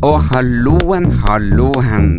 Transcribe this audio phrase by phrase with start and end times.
[0.00, 2.14] Og halloen, halloen.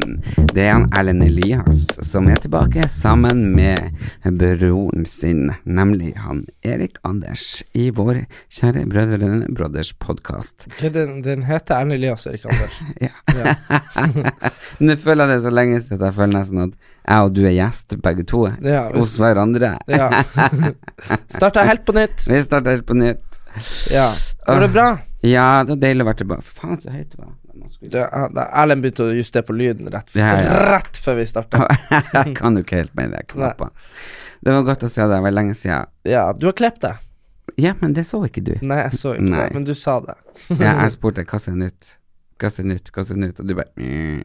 [0.54, 3.90] Det er han Erlend Elias som er tilbake sammen med
[4.38, 8.20] broren sin, nemlig han Erik Anders, i vår
[8.54, 10.68] kjære Brødrene Brothers podkast.
[10.78, 12.78] Den, den heter Erlend Elias Erik Anders.
[13.02, 13.56] Ja.
[14.86, 17.44] Nå føler jeg det så lenge siden at jeg føler nesten at jeg og du
[17.48, 19.74] er gjest, begge to, Ja, hos hverandre.
[19.90, 20.12] Ja.
[21.36, 22.28] Starta helt på nytt.
[22.30, 23.42] Vi starter helt på nytt.
[23.90, 24.12] Ja.
[24.46, 24.92] Går det bra?
[25.26, 26.46] Ja, det er deilig å være tilbake.
[26.46, 27.34] Faen, så høyt det var.
[27.80, 28.02] Det,
[28.48, 30.58] Erlend begynte å justere på lyden rett, Ja, ja.
[30.74, 31.64] rett før vi starta.
[32.18, 33.72] jeg kan jo ikke helt med de knappene.
[34.42, 35.90] Det var godt å se deg, det var lenge siden.
[36.10, 37.00] Ja, du har klept deg.
[37.62, 38.54] Ja, men det så ikke du.
[38.66, 39.46] Nei, jeg så ikke Nei.
[39.46, 40.18] det, men du sa det.
[40.64, 41.96] Ja, jeg spurte hva som er nytt,
[42.42, 44.22] hva som er nytt, hva som er nytt, og du bare mm.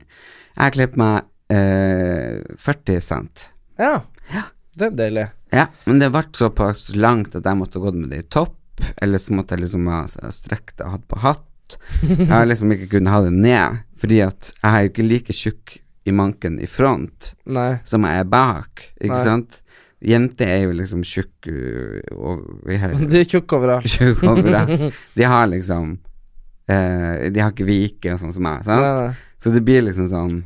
[0.57, 1.17] Jeg har klippet meg
[1.53, 3.49] eh, 40 cent.
[3.81, 3.99] Ja.
[4.77, 5.27] Det er deilig.
[5.55, 8.57] Ja, men det ble såpass langt at jeg måtte gått med det i topp,
[9.01, 11.46] eller så måtte jeg liksom ha ha strekt det og hatt på hatt.
[12.07, 15.33] Jeg har liksom ikke kunnet ha det ned, fordi at jeg er jo ikke like
[15.37, 17.81] tjukk i manken i front Nei.
[17.89, 19.25] som jeg er bak, ikke Nei.
[19.27, 19.61] sant?
[20.07, 23.89] Jenter er jo liksom tjukk De og vi har Du er tjukk overalt.
[23.97, 24.93] tjukk overalt.
[25.17, 25.97] De har liksom
[26.69, 28.85] eh, De har ikke vike og sånn som meg, sant?
[28.85, 29.15] Nei.
[29.41, 30.37] Så det blir liksom sånn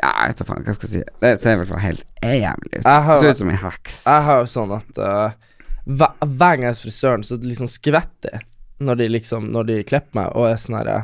[0.00, 1.16] Ja, jeg vet da faen, hva skal jeg si.
[1.22, 2.84] Det ser i hvert fall helt jævlig ut.
[2.88, 4.00] Har- Ser ut som en heks.
[4.08, 5.30] Jeg har jo sånn at uh,
[5.88, 8.46] hver gang jeg er hos frisøren, så liksom skvetter jeg
[8.78, 10.96] når de liksom Når de klipper meg, og er sånn herre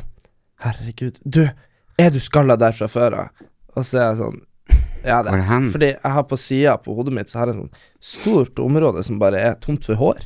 [0.63, 1.43] Herregud, du,
[1.99, 3.47] er du skalla der fra før av?
[3.75, 4.41] Og så er jeg sånn
[5.05, 5.69] Ja, det er?
[5.73, 9.19] Fordi jeg har på sida på hodet mitt Så har jeg sånn stort område som
[9.21, 10.23] bare er tomt for hår.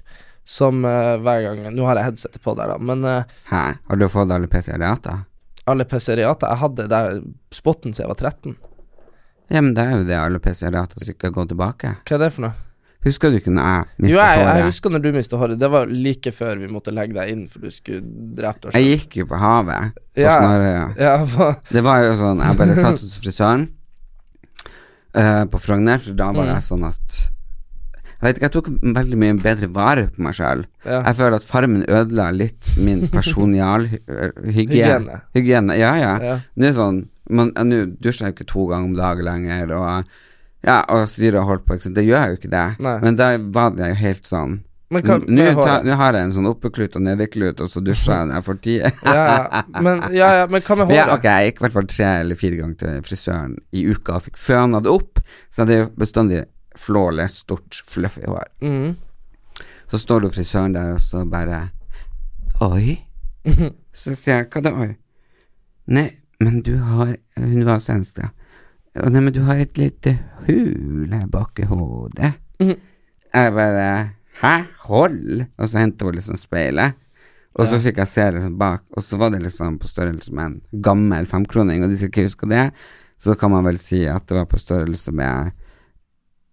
[0.50, 3.66] Som uh, hver gang Nå har jeg headsetet på der, da, men uh, Hæ?
[3.90, 5.26] Har du fått alle PC-ariater?
[5.70, 7.20] alle PC-riater Jeg hadde der
[7.54, 8.56] spotten siden jeg var 13.
[9.50, 11.96] Ja, men det er jo det alle PC-ariater som ikke går tilbake.
[12.06, 12.69] Hva er det for noe?
[13.06, 15.60] Husker du ikke når jeg Jo, mista jeg, jeg husker når du mista håret.
[15.62, 18.02] Det var like før vi måtte legge deg inn, for du skulle
[18.36, 18.76] drept oss.
[18.76, 20.34] Jeg gikk jo på havet på Ja.
[20.36, 20.86] Snarøya.
[21.00, 21.52] Ja?
[21.72, 23.70] Det var jo sånn, jeg bare satt hos frisøren
[25.16, 26.54] uh, på Frogner, for da var Mm.
[26.56, 27.20] jeg sånn at
[28.20, 28.68] Jeg vet ikke, jeg tok
[29.00, 30.66] veldig mye bedre vare på meg sjøl.
[30.84, 30.98] Ja.
[31.08, 34.52] Jeg føler at Farmen ødela litt min personalhygiene.
[34.52, 35.22] Hygiene.
[35.38, 36.09] Hygiene, ja, ja.
[36.20, 36.34] Ja.
[36.59, 37.00] Nå er sånn
[37.32, 37.46] Nå
[38.02, 40.04] dusjer jeg jo ikke to ganger om dagen lenger, og
[40.66, 41.78] ja, og styret holdt på.
[41.80, 42.66] Det gjør jeg jo ikke det.
[42.84, 42.97] Nei.
[43.03, 44.59] Men da var det jo helt sånn
[44.90, 48.56] Nå har jeg en sånn oppeklut og nedeklut, og så dusjer jeg når jeg får
[48.66, 48.86] tid.
[49.06, 49.59] Ja.
[49.86, 50.97] Men, ja, ja, men hva med håret?
[50.97, 54.16] Ja, ok, jeg gikk i hvert fall tre eller fire ganger til frisøren i uka
[54.18, 55.22] og fikk føna det opp,
[55.53, 56.42] så hadde jeg jo bestandig
[56.80, 58.50] flawless, stort, fluffy hår.
[58.66, 58.97] Mm.
[59.94, 61.68] Så står du frisøren der, og så bare
[62.66, 62.97] Oi?
[64.00, 64.90] Så sier jeg, hva da, oi?
[65.90, 66.09] Nei,
[66.41, 68.34] men du har Hun var svensk, ja.
[69.00, 70.18] «Å, Nei, men du har et lite
[70.48, 72.34] hul her bak i hodet.
[72.60, 72.76] Mm.
[73.34, 73.86] Jeg bare
[74.40, 74.56] Hæ?
[74.88, 75.46] Hold?
[75.58, 76.96] Og så hentet hun liksom speilet.
[77.59, 80.46] Og så fikk jeg se liksom bak, og så var det liksom på størrelse med
[80.46, 82.70] en gammel femkroning, og de jeg ikke husker det,
[83.20, 85.50] så kan man vel si at det var på størrelse med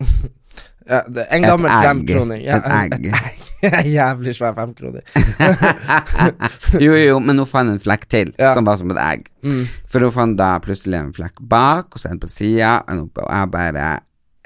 [0.87, 1.01] Ja,
[1.35, 2.43] en gammel femkroning.
[2.45, 3.07] Ja, Et egg.
[3.67, 3.87] Egg.
[3.91, 5.03] Jævlig svær femkroning.
[6.85, 8.53] Jo, jo, men hun fant en flekk til, Ja.
[8.55, 9.29] som var som et egg.
[9.47, 9.65] Mm.
[9.91, 13.51] For hun fant da plutselig en flekk bak, og så en på sida, og jeg
[13.55, 13.87] bare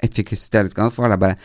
[0.01, 1.11] Jeg fikk hysterisk anfall.
[1.13, 1.35] Jeg bare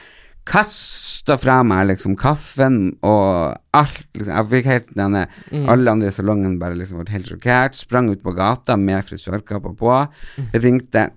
[0.47, 4.07] kasta fra meg liksom kaffen og alt.
[4.15, 4.33] Liksom.
[4.33, 5.67] Jeg fikk helt denne Mm.
[5.69, 7.75] Alle andre i salongen bare liksom ble helt sjokkert.
[7.77, 10.09] Sprang ut på gata med frisørkappa på.
[10.39, 10.49] Mm.
[10.63, 11.11] Ringte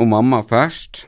[0.00, 1.04] og mamma først.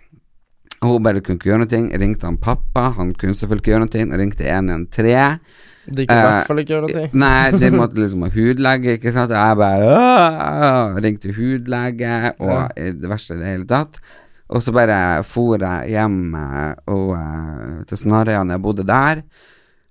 [0.82, 1.98] Hun bare kunne ikke gjøre noe.
[2.02, 4.18] Ringte han pappa, han kunne selvfølgelig ikke gjøre noe.
[4.22, 5.38] Ringte 113.
[5.82, 7.06] De kunne i Eh, hvert fall ikke gjøre noe.
[7.12, 9.30] Nei, de måtte liksom ha hudlege, ikke sant.
[9.34, 12.90] Og jeg bare «Åh!» ringte hudlege, og ja.
[13.02, 13.98] det verste i det hele tatt.
[14.52, 19.22] Og så bare for jeg hjem eh, og, eh, til Snarøya når jeg bodde der.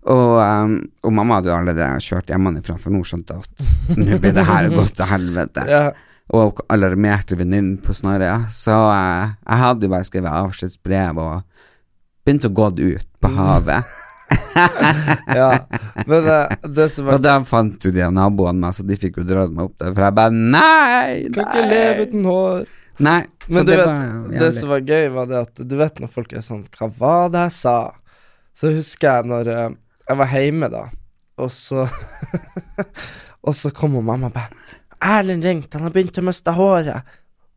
[0.01, 4.17] Og, um, og mamma hadde jo allerede kjørt hjemmefra, for nå skjønte jeg at nå
[4.23, 5.65] blir det her gått til helvete.
[5.75, 5.83] Ja.
[6.38, 8.45] Og alarmerte venninnen på Snorre.
[8.56, 11.42] Så eh, jeg hadde jo bare skrevet avskjedsbrev og
[12.24, 13.92] begynte å gå ut på havet.
[15.36, 15.68] Ja.
[16.07, 16.38] Men det,
[16.75, 19.51] det som var Og da fant jo de naboene meg, så de fikk jo dratt
[19.51, 19.92] meg opp der.
[19.92, 21.31] For jeg bare Nei!
[21.36, 22.66] Kan ikke leve uten hår.
[23.01, 23.19] Nei.
[23.48, 26.36] Men du det vet, det som var gøy, var det at du vet når folk
[26.36, 27.77] er sånn Hva var det jeg sa?
[28.56, 29.68] Så husker jeg når uh,
[30.07, 30.84] jeg var hjemme, da,
[31.42, 31.88] og så
[33.48, 37.01] Og så kom mamma og bare 'Erlend ringte, han har begynt å miste håret'.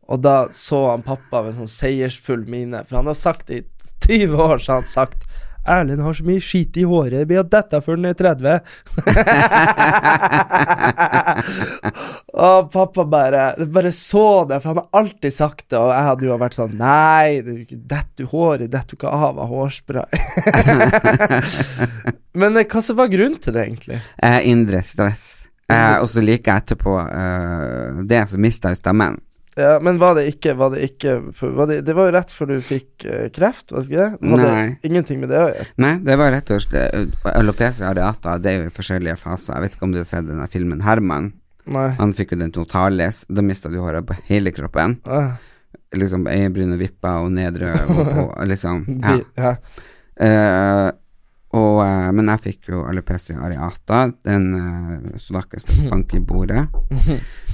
[0.09, 3.65] Og da så han pappa med sånn seiersfull mine, for han har sagt det i
[4.05, 5.25] 20 år, så har han sagt
[5.65, 8.61] Erlend har så mye skit i håret, det blir å dette før han er 30.
[12.45, 16.27] og pappa bare Bare så det, for han har alltid sagt det, og jeg hadde
[16.27, 19.49] jo vært sånn Nei, det er ikke dette du håret, detter du ikke av av
[19.49, 20.13] hårspray.
[22.39, 23.97] Men eh, hva som var grunnen til det, egentlig?
[24.21, 25.44] Eh, indre stress.
[25.71, 29.17] Eh, og så like etterpå eh, det, så mista jeg stemmen.
[29.55, 31.13] Ja, men var det ikke Var det ikke
[31.55, 34.33] var det, det var jo rett før du fikk eh, kreft, var det ikke det?
[34.43, 34.65] Nei.
[34.83, 35.67] ingenting med det å gjøre?
[35.79, 39.55] Nei, det var rett og slett Alopecia areata, det er jo i forskjellige faser.
[39.55, 41.31] Jeg vet ikke om du har sett denne filmen Herman.
[41.71, 41.87] Nei.
[41.97, 43.23] Han fikk jo den totalis.
[43.31, 44.99] Da mista du håret på hele kroppen.
[45.07, 45.33] Ah,
[45.95, 49.15] Liksom øyebryn og vipper og nedre og, og, og liksom Ja.
[49.39, 49.55] ja.
[50.19, 50.89] Eh,
[51.55, 56.65] og, eh, men jeg fikk jo alopecia areata, den uh, svakeste bank i bordet.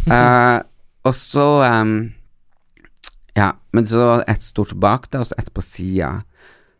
[0.08, 0.60] Uh,
[1.08, 1.96] og så um,
[3.38, 6.24] Ja, men så var det ett stort bak det, og så ett på sida.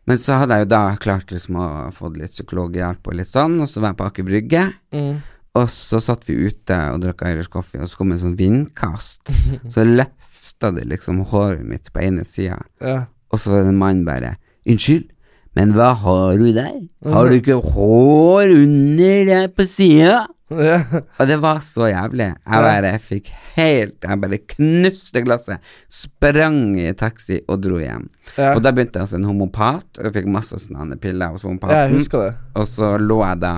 [0.04, 3.60] Men så hadde jeg jo da klart liksom å få litt psykologhjelp og litt sånn,
[3.62, 4.64] og så var jeg på Aker Brygge.
[4.92, 5.22] Mm.
[5.56, 9.30] Og så satt vi ute og drakk Irish coffee, og så kom en sånn vindkast.
[9.72, 12.62] Så løfta det liksom håret mitt på ene sida.
[12.80, 13.02] ja.
[13.32, 14.34] Og så var det en mann bare
[14.68, 15.06] Unnskyld,
[15.56, 16.78] men hva har du der?
[17.12, 20.22] Har du ikke hår under der på sida?
[20.52, 20.78] ja.
[21.20, 22.28] Og det var så jævlig.
[22.44, 28.08] Jeg bare fikk helt Jeg bare knuste glasset, sprang i taxi og dro hjem.
[28.36, 28.54] Ja.
[28.54, 31.76] Og da begynte jeg hos en homopat, og jeg fikk masse sånne piller hos homopaten.
[31.76, 32.34] jeg husker det.
[32.56, 33.54] Og så lå jeg da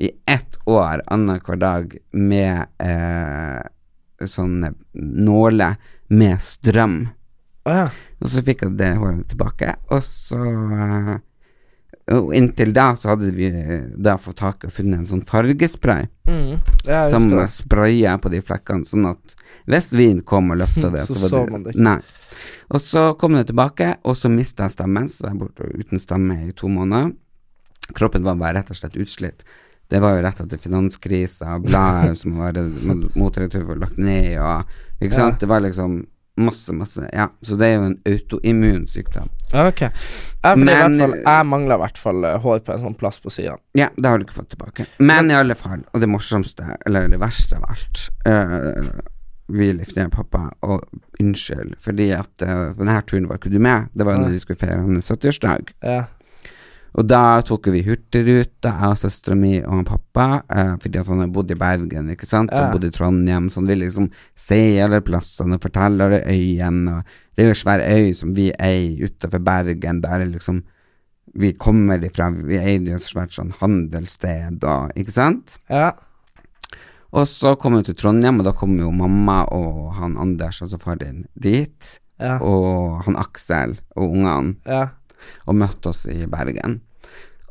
[0.00, 5.76] i ett år annenhver dag med eh, sånne nåler
[6.08, 7.02] med strøm.
[7.68, 7.88] Ja.
[8.20, 11.18] Og så fikk jeg det håret tilbake, og så eh,
[12.10, 16.08] Og inntil da så hadde vi eh, da fått tak og funnet en sånn fargespray
[16.30, 16.60] Mm.
[17.10, 19.32] som spraya på de flekkene, sånn at
[19.66, 21.82] hvis vin kom og løfta det, Så så, så man det ikke.
[21.82, 21.96] Nei.
[22.70, 25.98] Og så kom det tilbake, og så mista jeg stemmen, så var jeg borte uten
[25.98, 27.10] stemme i to måneder.
[27.98, 29.42] Kroppen var bare rett og slett utslitt.
[29.90, 32.54] Det var jo rett etter finanskrisa, bladet som var
[33.18, 34.64] motretur for lagt ned, og
[35.02, 35.34] Ikke sant?
[35.34, 35.40] Ja.
[35.42, 36.04] Det var liksom
[36.40, 39.30] masse, masse Ja, så det er jo en autoimmun sykdom.
[39.52, 39.80] Ok.
[39.80, 43.32] Jeg, Men- fall, jeg mangler i hvert fall eh, hår på en sånn plass på
[43.34, 43.56] sida.
[43.74, 44.86] Ja, det har du ikke fått tilbake.
[44.98, 49.00] Men i alle fall, og det morsomste, eller det verste av alt uh,
[49.50, 50.86] Vi fred, pappa, og
[51.20, 53.90] unnskyld, fordi at uh, på denne turen var ikke du med.
[53.92, 55.74] Det var når vi skulle feire hans 70-årsdag.
[55.82, 56.04] Ja.
[56.98, 61.20] Og da tok vi Hurtigruta, jeg og søstera mi og pappa, eh, fordi at han
[61.22, 62.66] har bodd i Bergen, ikke sant, Ja.
[62.66, 66.96] og bodd i Trondheim, så han vil liksom se alle plassene og fortelle alle øyene,
[66.98, 67.04] og
[67.36, 70.62] det er jo en svær øy som vi eier utenfor Bergen, der er liksom
[71.32, 75.58] vi kommer ifra, vi eier jo et svært sånn handelssted, og, ikke sant?
[75.70, 75.92] ja.
[77.12, 80.78] Og så kom vi til Trondheim, og da kom jo mamma og han Anders, altså
[80.78, 82.36] far din, dit, Ja.
[82.38, 84.90] og han Aksel og ungene ja.
[85.46, 86.80] Og møtte oss i Bergen.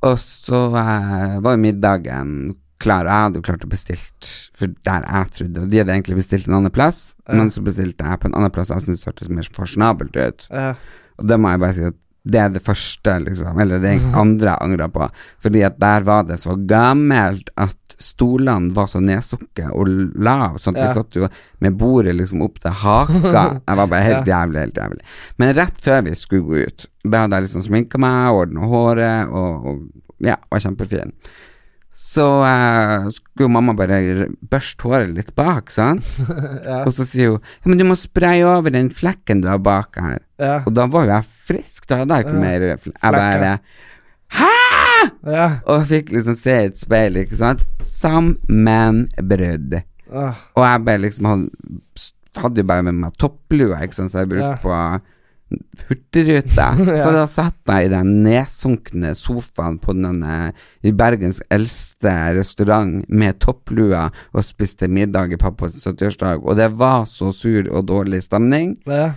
[0.05, 2.33] Og så eh, var jo middagen
[2.79, 5.91] klar, og jeg hadde jo klart å bestilt for der jeg trodde, og de hadde
[5.97, 7.35] egentlig bestilt en annen plass, Ja.
[7.35, 10.47] men så bestilte jeg på en annen plass jeg syntes hørtes mer fasjonabelt ut.
[10.51, 10.75] ja.
[11.19, 11.95] Og det må jeg bare si at
[12.27, 15.05] det er det første, liksom, eller det andre jeg angrer på,
[15.41, 19.87] fordi at der var det så gammelt at stolene var så nedsukket og
[20.19, 20.87] lav, sånn at Ja.
[20.87, 23.43] vi satt jo med bordet liksom opp til haka.
[23.67, 25.01] Jeg var bare helt jævlig, helt jævlig.
[25.37, 29.29] Men rett før vi skulle gå ut, da hadde jeg liksom sminka meg, ordna håret
[29.31, 31.11] og, og ja, var kjempefin.
[31.99, 36.05] Så uh, skulle mamma bare børste håret litt bak, sant?
[36.85, 39.99] Og så sier hun ja, men du må spraye over den flekken du har bak
[39.99, 40.21] her.
[40.39, 40.61] Ja.
[40.63, 42.45] Og da var jo jeg frisk, da hadde jeg ikke Ja.
[42.45, 43.51] mer fl- Jeg bare
[44.39, 44.49] Hæ?!
[45.33, 45.45] ja.
[45.67, 47.61] Og fikk liksom se i et speil, ikke sant.
[47.83, 49.79] Sammenbrudd.
[50.09, 51.49] Ah, Og jeg bare liksom hadde,
[52.39, 54.59] hadde jo bare med meg topplua, ikke sant, så jeg brukte Ja.
[54.63, 54.71] på
[55.89, 56.67] Hurtigruta.
[56.89, 57.03] Ja.
[57.03, 60.51] Så da satt jeg i den nedsunkne sofaen på denne
[60.85, 67.05] i Bergens eldste restaurant med topplua og spiste middag i pappas 70-årsdag, og det var
[67.09, 68.77] så sur og dårlig stemning.
[68.89, 69.11] ja.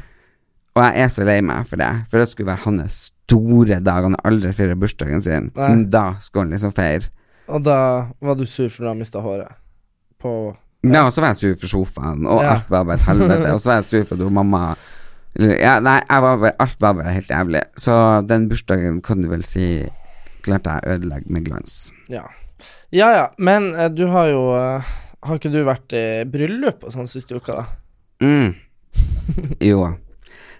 [0.72, 2.94] Og jeg er så lei meg for det, for det skulle være hans
[3.28, 4.06] store dag.
[4.06, 5.66] Han har aldri feiret bursdagen sin, Nei.
[5.68, 7.10] men da skulle han liksom feire.
[7.52, 7.74] Og da
[8.24, 9.52] var du sur for du har mista håret?
[10.22, 10.32] På
[10.82, 12.54] Ja, og så var jeg sur for sofaen, og Ja.
[12.54, 13.52] alt var bare et helvete.
[13.54, 14.62] Og så var jeg sur for at mamma
[15.40, 17.62] ja, nei, var bare, alt var bare helt jævlig.
[17.80, 17.94] Så
[18.28, 19.88] den bursdagen kan du vel si
[20.44, 21.76] klarte jeg å ødelegge med glans.
[22.12, 22.26] Ja.
[22.92, 24.90] Ja ja, men eh, du har jo eh,
[25.24, 27.64] Har ikke du vært i bryllup og sånn siste uka, da?
[28.22, 28.52] Mm.
[29.70, 29.80] jo.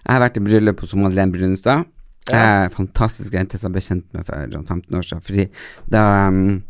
[0.03, 1.85] Jeg har vært i bryllup hos Madeleine Brunstad.
[2.31, 2.63] Ja.
[2.63, 5.23] Eh, fantastisk jente som jeg ble kjent med for sånn 15 år siden.
[5.27, 5.45] Fordi
[5.91, 6.61] da um,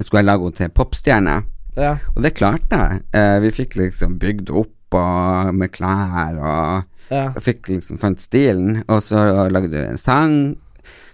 [0.00, 1.36] skulle jeg lage henne til popstjerne,
[1.78, 1.92] Ja.
[2.14, 3.02] og det klarte jeg.
[3.14, 7.32] Eh, vi fikk liksom bygd opp og, med klær og Ja.
[7.36, 10.56] Jeg fikk liksom fant stilen, og så lagde vi en sang.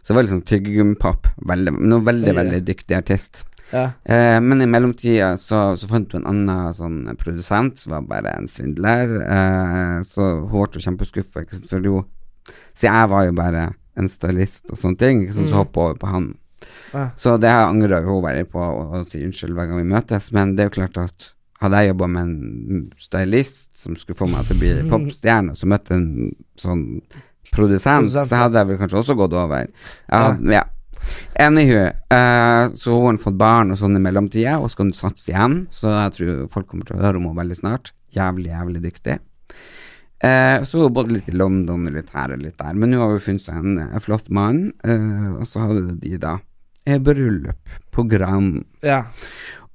[0.03, 1.27] Så det var litt sånn tyggegummi-pop.
[1.51, 3.45] Veldig, noe veldig, veldig dyktig artist.
[3.73, 3.91] Ja.
[4.05, 8.33] Eh, men i mellomtida så, så fant hun en annen sånn produsent som var bare
[8.39, 9.17] en svindler.
[9.27, 12.05] Eh, så hun ble kjempeskuffa, for jo
[12.75, 15.59] Så jeg var jo bare en stylist og sånne ting, sant, så Mm.
[15.59, 16.35] hoppa over på han.
[16.95, 17.11] Ja.
[17.17, 20.55] Så det angrer hun veldig på, og, og sier unnskyld hver gang vi møtes, men
[20.57, 24.49] det er jo klart at hadde jeg jobba med en stylist som skulle få meg
[24.49, 26.11] til å bli popstjerne, og så møtte en
[26.61, 26.85] sånn
[27.51, 29.67] produsent, Produsent, så hadde jeg vel kanskje også gått over.
[30.13, 30.65] Hadde, ja.
[31.41, 35.65] Anywho, uh, så hun har fått barn og sånn i mellomtida, og skal satse igjen,
[35.75, 37.93] så jeg tror folk kommer til å høre om henne veldig snart.
[38.15, 39.19] Jævlig, jævlig dyktig.
[40.21, 43.17] Uh, så hun bodde litt i London, litt her og litt der, men nå har
[43.17, 46.39] hun funnet seg en, en flott mann, uh, og så hadde de da
[47.01, 48.65] bryllup på Gran.
[48.85, 49.05] Ja.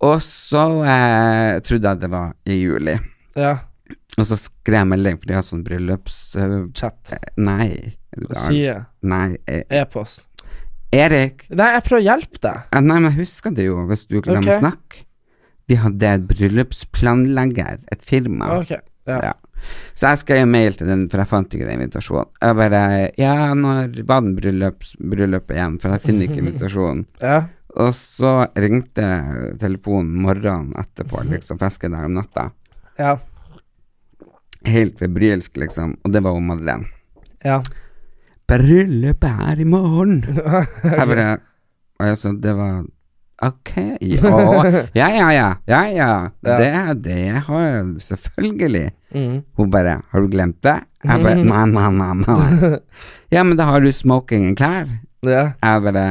[0.03, 2.97] Og så eh, trodde jeg det var i juli,
[3.39, 3.53] ja.
[4.17, 6.17] og så skrev jeg melding, for de har sånn bryllups...
[6.39, 7.13] eh, Chat.
[7.15, 7.69] eh, nei?
[8.15, 8.77] Side.
[9.07, 10.25] Nei, eh, E-post.
[10.95, 11.45] Erik.
[11.51, 12.59] Nei, jeg prøver å hjelpe deg.
[12.71, 14.59] Eh, Nei, men jeg husker det jo, hvis du glemmer okay.
[14.59, 15.01] å snakke.
[15.65, 18.51] De hadde et bryllupsplanlegger, et firma.
[18.59, 18.75] Ok.
[19.09, 19.17] Ja.
[19.31, 19.33] Ja.
[19.97, 22.29] Så jeg skrev mail til den, for jeg fant ikke den invitasjonen.
[22.43, 22.81] Jeg bare
[23.17, 25.79] Ja, når var den bryllups, bryllupet igjen?
[25.81, 27.05] For jeg finner ikke invitasjonen.
[27.21, 27.39] Ja.
[27.75, 29.05] Og så ringte
[29.59, 32.49] telefonen morgenen etterpå, liksom, for jeg der om natta.
[32.99, 33.17] Ja.
[34.65, 35.97] Helt febrilsk, liksom.
[36.03, 36.87] Og det var hun Madeleine.
[37.43, 37.59] Ja.
[38.47, 40.21] Bryllupet er i morgen.
[40.83, 42.83] Jeg bare sa det var
[43.43, 46.11] Ok, ja, ja, ja, ja, ja.
[46.39, 46.69] Det,
[47.03, 48.91] det har jeg selvfølgelig.
[49.11, 49.41] Mm.
[49.59, 50.77] Hun bare Har du glemt det?
[51.03, 52.69] Jeg bare Nei, nei, nei.
[53.35, 54.87] Ja, men da har du smokingen klar.
[55.19, 55.49] Ja.
[55.59, 56.05] Jeg bare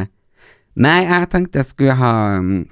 [0.77, 2.65] Nei, jeg tenkte jeg skulle ha um,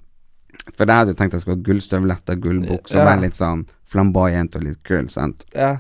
[0.77, 3.05] For jeg hadde jo tenkt jeg skulle ha gullstøvletter, gullbukse og Ja.
[3.11, 5.45] være litt sånn flamboyant og litt kul, sant.
[5.55, 5.77] Ja.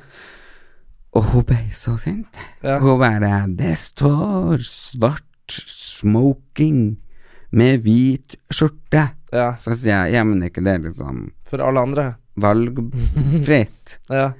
[1.14, 2.29] Og hun ble så sint.
[2.62, 2.79] Ja.
[2.81, 6.97] Hun bare Det står svart smoking
[7.52, 9.11] med hvit skjorte.
[9.33, 9.55] ja.
[9.61, 12.14] Så sier jeg ja, men er ikke det liksom For alle andre.
[12.38, 13.99] valgfritt?
[14.11, 14.33] Ja.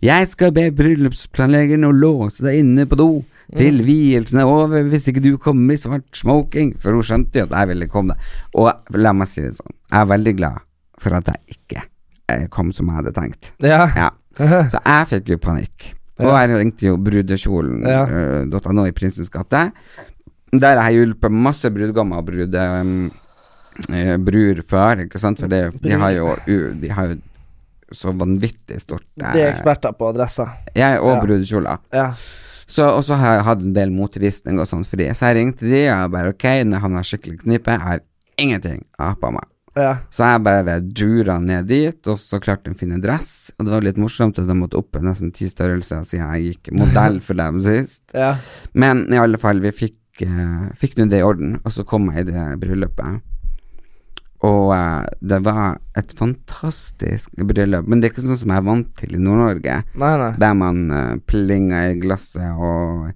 [0.00, 3.08] Jeg skal be bryllupsplanleggeren å låse deg inne på do
[3.56, 6.74] til vielsen er over hvis ikke du kommer i svart smoking.
[6.80, 8.16] For hun skjønte jo at jeg ville komme.
[8.54, 10.60] Og la meg si det sånn, jeg er veldig glad
[11.00, 11.84] for at jeg ikke
[12.30, 13.52] eh, kom som jeg hadde tenkt.
[13.64, 13.86] Ja.
[13.96, 14.10] Ja.
[14.72, 15.94] Så jeg fikk jo panikk.
[16.20, 18.02] Og jeg ringte jo brudekjolen Ja.
[18.04, 19.70] eh, i Prinsens gate.
[20.52, 23.10] Der har jeg hjulpet masse brudgommer og brud, um,
[23.88, 26.34] eh, brur før, ikke sant, for det, de har jo
[26.74, 27.18] De har jo
[27.92, 30.50] så vanvittig stort eh, De er eksperter på adresser.
[30.74, 31.20] Jeg og Ja.
[31.24, 31.78] brudekjoler.
[31.92, 32.12] Ja.
[32.70, 35.08] Så, og så har jeg hatt en del motvisning og sånt Fordi.
[35.16, 38.04] Så jeg ringte de og bare ok, når jeg havna skikkelig knipe, jeg har
[38.40, 39.46] ingenting av på meg.
[39.78, 39.92] Ja.
[40.10, 43.52] Så jeg bare dura ned dit, og så klarte de å finne dress.
[43.56, 46.72] Og det var litt morsomt at de måtte opp nesten ti størrelser siden jeg gikk
[46.78, 48.02] modell for dem sist.
[48.16, 48.34] Ja.
[48.74, 52.10] Men i alle fall, vi fikk, uh, fikk nå det i orden, og så kom
[52.10, 53.22] jeg i det bryllupet.
[54.46, 58.68] Og uh, det var et fantastisk bryllup, men det er ikke sånn som jeg er
[58.70, 60.30] vant til i Nord-Norge, Nei, nei.
[60.40, 63.10] der man uh, plinger i glasset og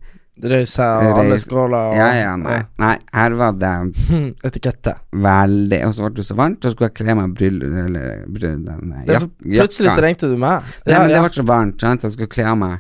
[0.45, 2.57] Røys her og alle skåler og Ja, ja, nei.
[2.83, 2.97] nei.
[3.15, 3.71] Her var det
[4.51, 4.97] Etikette.
[5.15, 7.61] veldig Og så ble det så varmt, og så skulle jeg kle meg bryll...
[7.85, 8.65] Eller bryll...
[9.07, 10.67] Jak, Plutselig så ringte du meg.
[10.83, 11.23] Nei, Ja, men det ja.
[11.23, 12.03] ble så varmt, sant.
[12.03, 12.75] Jeg skulle kle av meg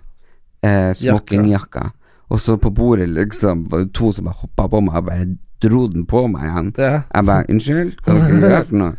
[0.66, 1.84] eh, smokingjakka,
[2.30, 5.26] og så på bordet liksom var det to som bare hoppa på meg og bare
[5.62, 6.70] dro den på meg igjen.
[6.78, 7.02] Ja.
[7.14, 8.94] Jeg bare Unnskyld, hva dere gjør for noe?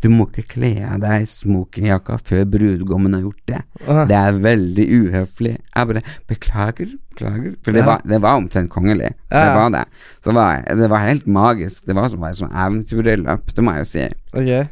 [0.00, 3.58] Du må ikke kle av deg smokingjakka før brudgommen har gjort det.
[3.84, 4.04] Aha.
[4.08, 5.52] Det er veldig uhøflig.
[5.76, 7.50] Jeg bare Beklager, beklager.
[7.64, 7.86] For det, Ja.
[7.90, 9.10] var, det var omtrent kongelig.
[9.30, 9.84] Ja, Det var det.
[10.24, 11.84] Så var, det var helt magisk.
[11.86, 14.06] Det var som et sånn eventyrløp, det må jeg jo si.
[14.32, 14.64] Okay.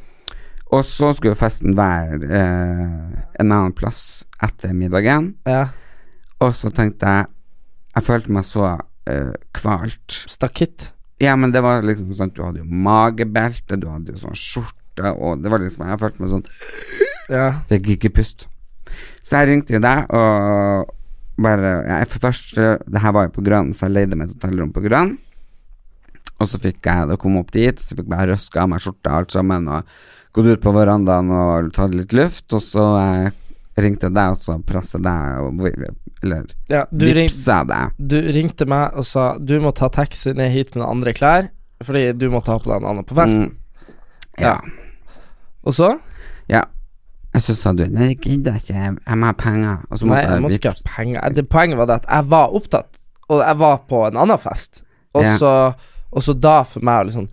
[0.72, 5.34] Og så skulle festen være eh, en annen plass etter middagen.
[5.48, 5.66] Ja.
[6.40, 7.26] Og så tenkte jeg
[7.98, 8.68] Jeg følte meg så
[9.10, 10.20] eh, kvalt.
[10.30, 10.92] Stakitt.
[11.18, 15.10] Ja, men det var liksom sånn Du hadde jo magebelte, du hadde jo sånn skjorte,
[15.10, 16.44] og det var liksom Jeg følte meg sånn
[17.32, 17.48] Ja.
[17.70, 18.46] Fikk ikke pust.
[19.26, 20.92] Så jeg ringte jo deg og
[21.42, 24.38] bare ja, For først Det her var jo på Grønn, så jeg leide meg et
[24.38, 25.16] hotellrom på Grønn.
[26.38, 29.18] Og så fikk jeg da komme opp dit, så fikk jeg røska av meg skjorta
[29.18, 29.90] alt sammen og
[30.38, 33.38] gått ut på verandaen og tatt litt luft, og så eh,
[33.84, 35.62] ringte deg og så pressa deg, og,
[36.22, 37.94] eller Ja, du, deg.
[37.98, 41.48] du ringte meg og sa du må ta taxi ned hit med noen andre klær,
[41.84, 43.50] fordi du må ta på deg en annen på festen.
[43.52, 43.94] Mm.
[44.42, 44.56] Ja.
[45.66, 45.94] Og så?
[46.50, 46.64] ja.
[47.38, 49.82] Så sa du Nei, jeg gidder ikke, jeg må ha penger.
[49.92, 51.34] Og så Nei, jeg måtte ikke ha penger.
[51.36, 54.82] Det, poenget var det at jeg var opptatt, og jeg var på en annen fest.
[55.14, 55.36] Og Ja.
[55.38, 55.52] så
[56.10, 57.26] Og så da for meg å liksom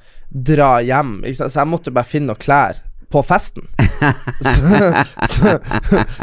[0.45, 1.53] dra hjem ikke sant?
[1.53, 2.81] Så jeg måtte bare finne noen klær
[3.11, 3.67] på festen.
[4.41, 5.51] så, så,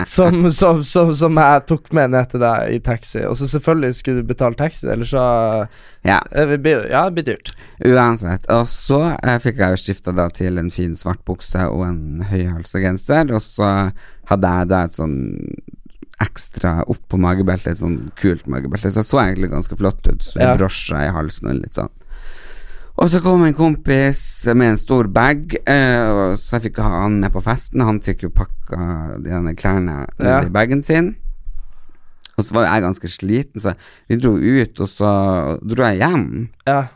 [0.06, 3.22] som, som, som, som jeg tok med ned til deg i taxi.
[3.28, 5.22] Og så selvfølgelig skulle du betale taxi, eller så
[6.04, 7.52] Ja, eh, det blir- Ja, det blir dyrt.
[7.86, 8.48] uansett.
[8.50, 12.24] Og så eh, fikk jeg jo skifta da til en fin svart bukse og en
[12.30, 13.92] høyhalsa genser, og så
[14.32, 15.16] hadde jeg da et sånn
[16.22, 18.90] ekstra opp på magebeltet, et sånn kult magebelte.
[18.92, 20.52] Så jeg så egentlig ganske flott ut, så Ja.
[20.56, 21.90] brosje i halsen og litt sånn.
[23.00, 24.20] Og så kom en kompis
[24.52, 27.80] med en stor bag, eh, så jeg fikk ha han med på festen.
[27.80, 30.42] Han fikk jo pakka de klærne Ja.
[30.44, 31.14] i bagen sin.
[32.38, 33.74] Og så var jeg ganske sliten, så
[34.08, 35.10] vi dro ut, og så
[35.60, 36.48] dro jeg hjem.
[36.66, 36.86] Ja.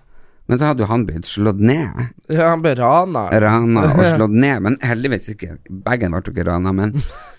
[0.48, 1.90] Men så hadde jo han blitt slått ned.
[2.30, 3.26] ja han ble rana.
[3.32, 4.62] Rana og slått ned.
[4.62, 5.56] Men heldigvis ikke.
[5.68, 6.94] Bagen ble jo ikke rana, men,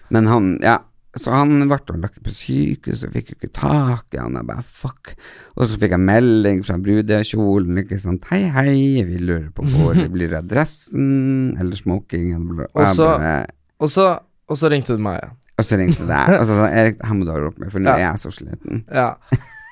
[0.10, 0.80] men han Ja.
[1.20, 4.38] Så han ble lagt på sykehus og fikk jo ikke tak i han.
[4.40, 5.14] Jeg bare fuck.
[5.58, 8.26] Og så fikk jeg melding fra brudekjolen, ikke sant.
[8.32, 12.32] Hei, hei, vi lurer på hvor det blir adressen, eller smoking.
[12.74, 13.46] Og så-
[13.80, 14.08] Og så,
[14.50, 15.30] og så ringte du meg, ja.
[15.58, 17.80] Og så ringte deg, og så sa Erik, her må du ha opp med, for
[17.82, 17.96] nå Ja.
[17.98, 18.84] er jeg så sliten.
[18.94, 19.16] Ja.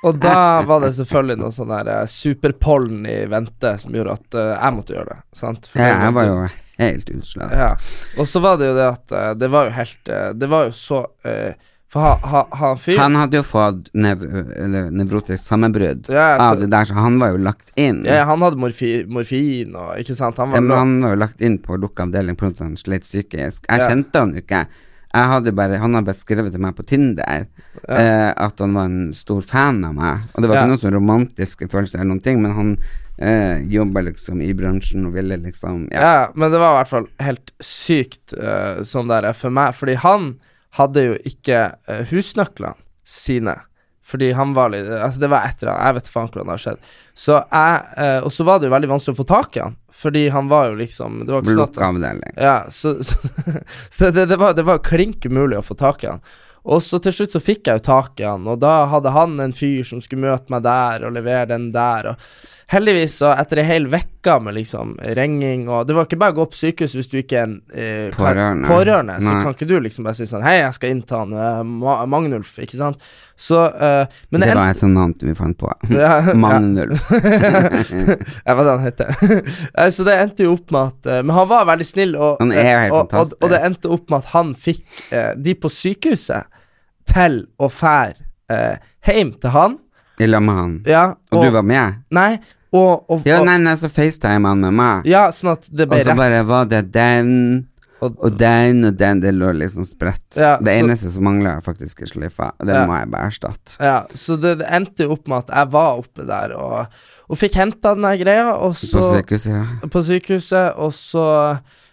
[0.06, 4.38] Og da var det selvfølgelig noe sånn der eh, superpollen i vente som gjorde at
[4.38, 5.18] uh, jeg måtte gjøre det.
[5.34, 5.66] Sant?
[5.72, 6.36] For Ja, det jeg var jo
[6.78, 7.52] helt utslag.
[7.52, 7.70] ja.
[8.20, 10.66] Og så var det jo det at eh, det var jo helt eh, Det var
[10.66, 11.54] jo så eh,
[11.88, 16.56] For ha, ha, han fyr Han hadde jo fått nev eller nevrotisk sammenbrudd ja, av
[16.56, 18.02] så, det der, så han var jo lagt inn.
[18.06, 20.38] ja, han hadde morfi, morfin og Ikke sant?
[20.42, 22.52] Han Ja, var men han var jo lagt inn på lukka avdeling pga.
[22.56, 23.64] at han slet psykisk.
[23.70, 23.88] Jeg Ja.
[23.88, 24.66] kjente han jo ikke.
[25.16, 27.46] Jeg hadde bare, han hadde bare skrevet til meg på Tinder
[27.88, 30.26] eh, at han var en stor fan av meg.
[30.36, 30.64] Og det var Ja.
[30.66, 32.74] ikke noen sånn romantiske følelser eller noen ting, men han
[33.18, 36.02] eh, jobber liksom i bransjen og ville liksom Ja.
[36.02, 36.32] Ja.
[36.36, 40.36] men det var i hvert fall helt sykt uh, sånn der for meg, fordi han
[40.76, 42.76] hadde jo ikke uh, husnøklene
[43.06, 43.60] sine.
[44.06, 46.54] Fordi han var litt Altså, det var et eller annet Jeg vet faen hvordan det
[46.54, 46.90] har skjedd.
[47.18, 49.78] Så jeg uh, Og så var det jo veldig vanskelig å få tak i han,
[49.90, 51.80] fordi han var jo liksom Det var ikke sånn at
[52.38, 53.16] Ja, så, så,
[53.90, 56.22] så det, det var, det var klink umulig å få tak i han.
[56.66, 59.38] Og så til slutt så fikk jeg jo tak i han, og da hadde han
[59.42, 63.60] en fyr som skulle møte meg der og levere den der, og heldigvis så etter
[63.62, 66.96] ei hel uke med liksom ringing og Det var ikke bare å gå på sykehus
[66.98, 68.66] hvis du ikke er en eh, Pårørende.
[68.72, 71.60] pårørende så kan ikke du liksom bare si sånn Hei, jeg skal innta han eh,
[71.68, 73.06] Ma Magnulf, ikke sant?
[73.38, 75.70] Så eh, Men Det en- var et sånt navn vi fant på.
[75.94, 77.06] Ja, Magnulf.
[77.14, 79.14] jeg vet hva han heter?
[79.96, 83.14] Så det endte jo opp med at eh, Men han var veldig snill, og, og,
[83.14, 86.50] og, og det endte opp med at han fikk eh, de på sykehuset
[87.12, 89.78] til å fære eh, hjem til han.
[90.18, 90.76] I lag med han.
[90.88, 91.04] Ja,
[91.36, 92.00] Og du var med?
[92.16, 92.38] Nei,
[92.76, 95.08] og, og, Ja, nei, nei, så FaceTime han med meg.
[95.10, 96.20] Ja, sånn at det Og så rett.
[96.20, 97.32] bare var det den
[98.04, 100.36] Og, Og den og den, det lå liksom spredt.
[100.36, 102.86] Ja, det så- eneste som mangla, faktisk er sløyfa, den Ja.
[102.86, 103.78] må jeg bare erstatte.
[103.80, 106.88] ja, så det, det endte jo opp med at jeg var oppe der og,
[107.30, 109.88] og fikk henta den der greia, og så På sykehuset, ja.
[109.88, 111.26] på sykehuset, og så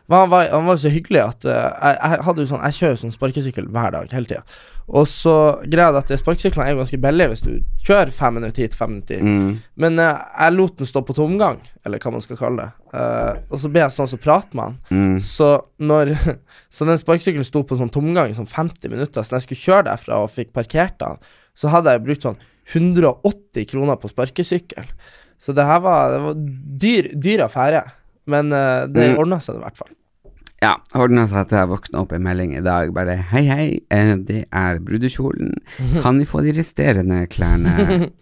[0.08, 2.74] men han var, han var så hyggelig at uh, jeg, jeg hadde jo sånn Jeg
[2.82, 4.42] kjører sånn sparkesykkel hver dag, hele tida.
[4.88, 5.34] Og så
[5.70, 7.52] greia det at sparkesyklene er ganske billige hvis du
[7.86, 9.24] kjører fem minutter hit, fem minutter dit.
[9.24, 9.52] Mm.
[9.84, 12.88] Men uh, jeg lot den stå på tomgang, eller hva man skal kalle det.
[12.92, 14.76] Uh, og så ble jeg stående og prate med han.
[14.90, 15.14] Mm.
[15.22, 16.12] Så når
[16.76, 19.64] Så den sparkesykkelen sto på sånn tomgang i sånn 50 minutter, så når jeg skulle
[19.66, 21.22] kjøre derfra og fikk parkert den,
[21.54, 22.40] så hadde jeg brukt sånn
[22.72, 24.86] 180 kroner på sparkesykkel.
[25.42, 26.38] Så det her var, det var
[26.84, 27.82] dyr, dyr affære.
[28.30, 29.18] Men uh, det Mm.
[29.18, 29.90] ordna seg i hvert fall.
[30.62, 34.12] Ja, ordna seg at jeg våkna opp en melding i dag, bare hei, hei, eh,
[34.22, 35.56] det er brudekjolen,
[36.04, 37.74] kan vi få de resterende klærne?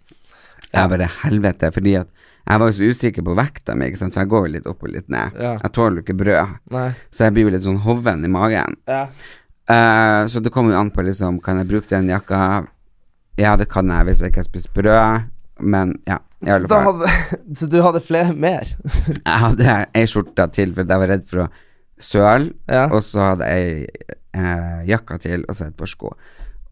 [0.71, 2.07] Jeg bare helvete, fordi at
[2.47, 4.93] jeg var jo så usikker på vekta mi, for jeg går jo litt opp og
[4.93, 5.35] litt ned.
[5.35, 5.51] Ja.
[5.59, 6.85] Jeg tåler jo ikke brød, Nei.
[7.11, 8.77] så jeg blir jo litt sånn hoven i magen.
[8.87, 9.01] Ja.
[9.67, 12.39] Uh, så det kommer jo an på liksom Kan jeg bruke den jakka?
[13.39, 15.27] Ja, det kan jeg hvis jeg ikke har spist brød,
[15.59, 16.17] men ja.
[16.41, 17.11] Så, hadde,
[17.59, 18.71] så du hadde flere mer?
[18.95, 21.51] Jeg hadde ei skjorte til, for jeg var redd for å
[22.01, 22.87] søle, Ja.
[22.91, 23.87] og så hadde jeg
[24.33, 26.13] eh, jakka til, og så et par sko.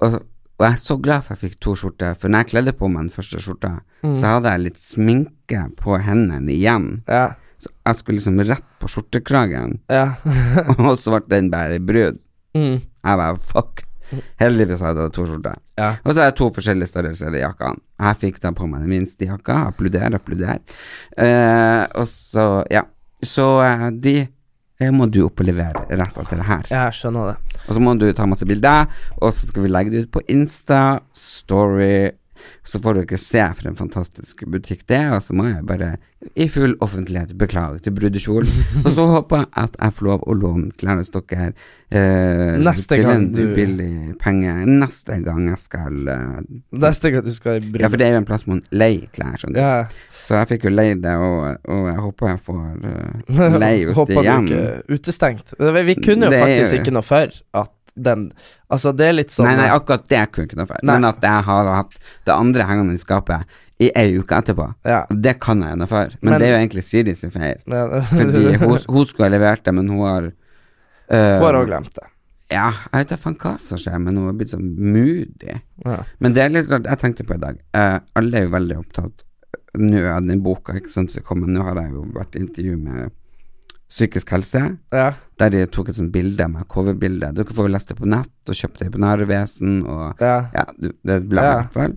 [0.02, 0.14] Og,
[0.60, 2.90] og jeg er så glad for jeg fikk to skjorter, for når jeg kledde på
[2.92, 6.90] meg den første skjorta, så hadde jeg litt sminke på hendene igjen.
[7.08, 7.30] Ja.
[7.60, 10.14] Så jeg skulle liksom rett på skjortekragen, Ja.
[10.80, 12.20] og så ble den bare brud.
[12.56, 12.80] mm.
[12.80, 13.86] Jeg bare fuck.
[14.42, 15.60] Heldigvis hadde jeg to skjorter.
[15.78, 15.90] Ja.
[16.04, 17.78] Og så er jeg to forskjellige størrelser i jakkene.
[18.02, 19.60] Jeg fikk da på meg den minste jakka.
[19.70, 20.60] Applauder, applauder.
[21.16, 22.82] Eh, og så, ja.
[23.24, 24.16] Så eh, de
[24.96, 26.70] må du opp og levere rett etter det her.
[26.72, 27.58] Jeg skjønner det.
[27.66, 28.88] Og så må du ta masse bilder,
[29.20, 32.16] og så skal vi legge det ut på Insta, Story.
[32.64, 35.92] Så får dere se for en fantastisk butikk det er, og så må jeg bare
[36.36, 38.50] i full offentlighet beklage til brudekjolen.
[38.86, 41.54] og så håper jeg at jeg får lov å låne klærne hos dere
[41.96, 46.42] eh, Neste til en du- billig penge neste gang jeg skal eh,
[46.84, 49.08] Neste gang du skal i bryllup Ja, for det er jo en plass man leier
[49.16, 49.56] klær, Sånn.
[49.56, 49.86] Ja.
[50.20, 53.98] Så jeg fikk jo leid det, og, og jeg håper jeg får uh, leie hos
[53.98, 55.56] Håper du ikke er utestengt.
[55.58, 57.74] Vi kunne jo Det er faktisk jo- ikke noe for at
[58.06, 58.28] den
[58.70, 60.84] Altså, det er litt sånn Nei, nei, akkurat det kunne jeg ikke noe for.
[60.84, 60.94] Nei.
[60.96, 61.96] Men at jeg har hatt
[62.30, 65.06] det andre hengende i skapet i ei uke etterpå, Ja.
[65.10, 66.12] det kan jeg noe for.
[66.22, 67.62] Men, Men- det er jo egentlig Siri sin feil.
[67.66, 71.70] Ja, Fordi hun, hun skulle ha levert det, men hun har øh, Hun har òg
[71.72, 72.08] glemt det.
[72.50, 75.56] Ja, jeg vet faen hva som skjer, men hun har blitt sånn moody.
[75.86, 76.00] Ja.
[76.20, 78.78] Men det er litt rart, jeg tenkte på i dag uh, Alle er jo veldig
[78.82, 79.26] opptatt
[79.78, 81.48] nå av den boka, ikke sant, som kommer.
[81.48, 83.12] Nå har jeg jo vært i intervju med
[83.90, 85.14] Psykisk helse, Ja.
[85.40, 87.34] der de tok et sånt bilde med coverbilde.
[87.34, 90.50] Dere får jo lest det på nett, og kjøpt det på Narvesen, og Ja.
[90.54, 91.96] ja, det er et blad i hvert fall.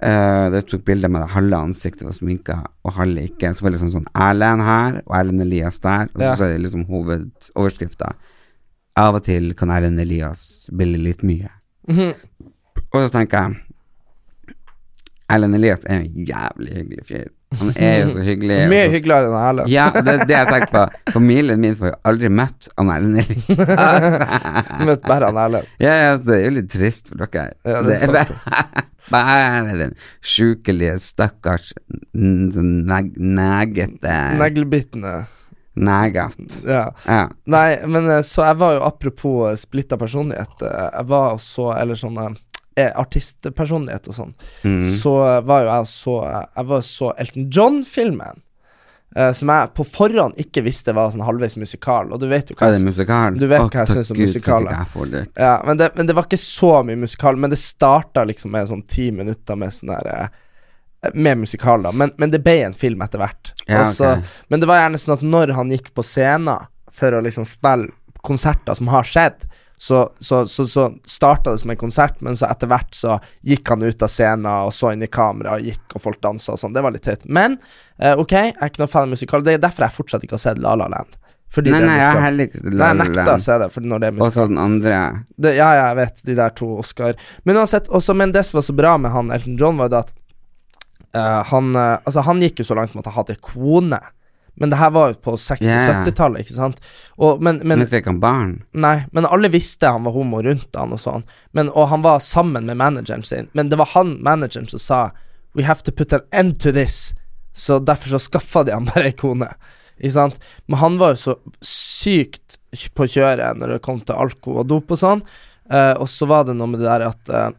[0.00, 3.50] Uh, det tok bilde med det halve ansiktet var sminka, og halve ikke.
[3.54, 6.34] Så var det liksom sånn Erlend her, og Erlend Elias der, og Ja.
[6.36, 8.12] så er det liksom hovedoverskrifta.
[8.96, 11.50] Av og til kan Erlend Elias bilde litt mye.
[11.88, 12.14] Mhm.
[12.94, 14.54] Og så tenker jeg
[15.30, 17.28] Erlend Elias er en jævlig hyggelig fyr.
[17.56, 18.56] Han er jo så hyggelig.
[18.68, 19.70] Mye så- hyggeligere enn Erlend.
[19.72, 21.12] Ja, det er det jeg tenker på.
[21.14, 23.32] Familien min får jo aldri møtt han Erlend.
[24.88, 25.70] Møtt bare han Erlend.
[25.80, 27.54] Ja, ja, så det er jo litt trist for dere.
[27.64, 28.36] Ja, det er sant,
[29.14, 31.72] bare, den sjukelige, stakkars,
[32.12, 35.16] sånn neg negete Neglebitende.
[35.78, 36.34] Negat.
[36.66, 36.88] Ja.
[37.06, 37.20] Ja.
[37.46, 41.42] Nei, men eh, så jeg var jo apropos eh, splitta personlighet eh, Jeg var og
[41.44, 42.18] så Eller sånn
[42.86, 44.34] artistpersonlighet og sånn.
[44.62, 44.82] Mm.
[45.00, 48.44] Så eh, var jo jeg så Jeg var så Elton John-filmen.
[49.16, 52.10] Uh, som jeg på forhånd ikke visste var sånn halvveis musikal.
[52.12, 53.38] Og du vet jo Hva jeg musikal?
[53.40, 54.74] Du vet oh, hva jeg syns om musikaler.
[55.32, 58.68] Ja, men det, men det var ikke så mye musikal, men det starta liksom med
[58.68, 61.94] sånn ti minutter med sånn der eh, Med musikal, da.
[61.94, 63.54] Men, men det ble en film etter hvert.
[63.64, 64.44] Ja, Også, okay.
[64.52, 67.88] Men det var gjerne sånn at når han gikk på scenen for å liksom spille
[68.26, 69.46] konserter som har skjedd,
[69.80, 73.70] så, så, så, så starta det som en konsert, men så etter hvert så gikk
[73.70, 76.58] han ut av scenen og så inn i kamera og gikk, og folk dansa og
[76.58, 76.74] sånn.
[76.74, 77.22] Det var litt teit.
[77.30, 77.54] Men
[78.02, 79.46] eh, ok, jeg er ikke noe fan av musikal.
[79.46, 81.14] Det er derfor jeg fortsatt ikke har sett La La Land.
[81.54, 84.08] Fordi Nei, nei, jeg har heller ikke Nei, jeg nekta å se det, når det
[84.08, 84.34] er musikal.
[84.34, 84.96] så den andre
[85.32, 87.22] Det, ja, ja, jeg vet, de der to Oscar.
[87.48, 89.94] Men uansett, også, men det som var så bra med han Elton John, var jo
[89.94, 90.12] det at
[91.16, 94.02] uh, han uh, Altså, han gikk jo så langt med at han hadde kone.
[94.60, 96.80] Men det her var jo på 60-70-tallet, ikke sant?
[97.16, 98.56] Og, men, men Men fikk han barn?
[98.74, 101.26] Nei, men alle visste han var homo rundt han og sånn.
[101.54, 103.50] Men, og han var sammen med manageren sin.
[103.54, 105.00] Men det var han, manageren, som sa
[105.56, 107.14] We have to put an end to this.
[107.54, 109.48] Så derfor så skaffa de han bare ei kone.
[109.98, 110.42] Ikke sant?
[110.66, 112.58] Men han var jo så sykt
[112.94, 115.22] på kjøret når det kom til alko og dop og sånn.
[115.70, 117.50] Uh, og så var det noe med det der at, uh,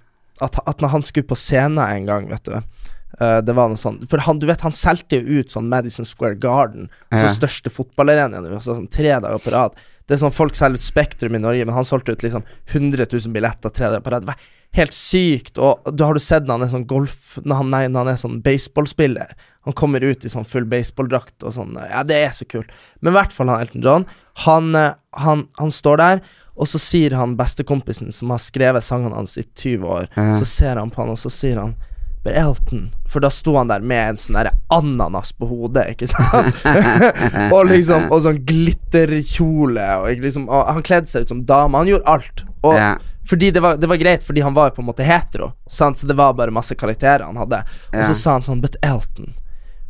[0.43, 2.55] at, at når han skulle på scenen en gang, vet du
[3.19, 6.05] eh, det var noe sånn For han, du vet, han solgte jo ut sånn Madison
[6.05, 7.23] Square Garden, Ja.
[7.27, 9.73] så største fotballarenaen i USA, sånn tre dager på rad.
[10.07, 12.43] Det er sånn folk selger ut Spektrum i Norge, men han solgte ut liksom
[12.73, 14.23] 100 000 billetter tre dager på rad.
[14.25, 14.39] Det var
[14.73, 15.57] helt sykt.
[15.61, 18.07] Og da har du sett når han er sånn golf Når han, nei, når han
[18.15, 19.35] er sånn baseballspiller.
[19.65, 21.77] Han kommer ut i sånn full baseballdrakt og sånn.
[21.77, 22.71] Ja, det er så kult.
[23.01, 24.05] Men i hvert fall han Elton John.
[24.45, 26.21] Han, eh, han, han står der,
[26.57, 30.33] og så sier han bestekompisen som har skrevet sangene hans i 20 år, Ja.
[30.35, 31.75] så ser han på han, og så sier han
[32.27, 36.55] Elton For da sto han der med en sånn derre ananas på hodet, ikke sant?
[37.55, 41.77] og liksom Og sånn glitterkjole, og liksom Og han kledde seg ut som dame.
[41.79, 42.43] Han gjorde alt.
[42.63, 42.97] Og Ja.
[43.29, 45.97] fordi det var, det var greit, fordi han var på en måte hetero, sant?
[45.97, 47.63] så det var bare masse karakterer han hadde.
[47.93, 48.03] Og Ja.
[48.03, 49.33] så sa han sånn But Elton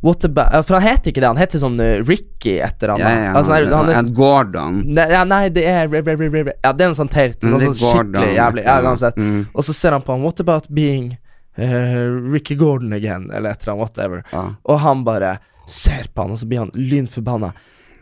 [0.02, 3.00] What about For han heter ikke det, han heter sånn uh, Ricky etter han.
[3.00, 4.78] Ja, ja, altså, han, er- han er, Ed Gordon.
[4.96, 7.42] Nei, ja, nei, det er Ja, det er noe sånn teit.
[7.44, 8.64] Mm, Noe sånn skikkelig jævlig.
[8.64, 9.18] Ja, uansett.
[9.20, 9.42] Mm.
[9.54, 11.18] Og så ser han på han What about being
[11.60, 13.30] eh, Ricky Gordon again?
[13.32, 14.24] Eller et eller annet, whatever.
[14.32, 14.44] Ja.
[14.64, 17.52] Og han bare ser på han, og så blir han lynforbanna.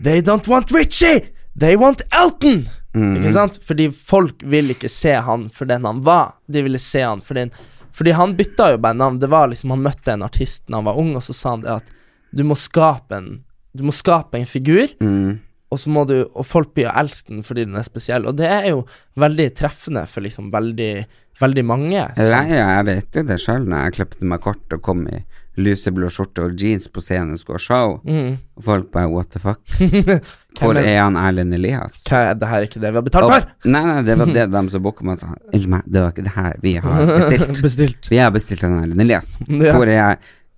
[0.03, 1.23] They don't want Richie!
[1.59, 2.67] They want Elton!
[2.95, 3.15] Mm.
[3.17, 3.59] Ikke sant?
[3.65, 6.35] Fordi folk vil ikke se han for den han var.
[6.47, 7.51] De ville se han for den
[7.97, 9.19] Fordi han bytta jo bare navn.
[9.19, 11.65] Det var liksom Han møtte en artist da han var ung, og så sa han
[11.65, 11.91] det at
[12.31, 13.29] du må skape en
[13.73, 15.39] Du må skape en figur, Mm.
[15.71, 18.25] Og så må du Og folk blir å elske den fordi den er spesiell.
[18.29, 18.85] Og det er jo
[19.19, 21.05] veldig treffende for liksom veldig
[21.37, 22.01] Veldig mange.
[22.17, 25.03] Så- Nei, ja, jeg vet jo det sjøl når jeg klippet meg kort og kom
[25.07, 25.19] i
[25.61, 28.01] lyseblå skjorte og jeans på scenen og skulle ha show.
[28.05, 28.39] Mm.
[28.57, 29.61] Og folk bare what the fuck?
[30.57, 32.01] Hvor er- er han Erlend Elias?
[32.09, 33.69] Hva er det her ikke det vi har betalt Og- for?
[33.69, 35.29] Nei, nei, det var det de som booka meg sa.
[35.53, 37.61] Unnskyld meg, det var ikke det her vi har bestilt.
[37.67, 38.09] Bestilt.
[38.09, 39.35] Vi har bestilt han Erlend Elias.
[39.47, 39.75] Ja.
[39.77, 40.17] Hvor er jeg?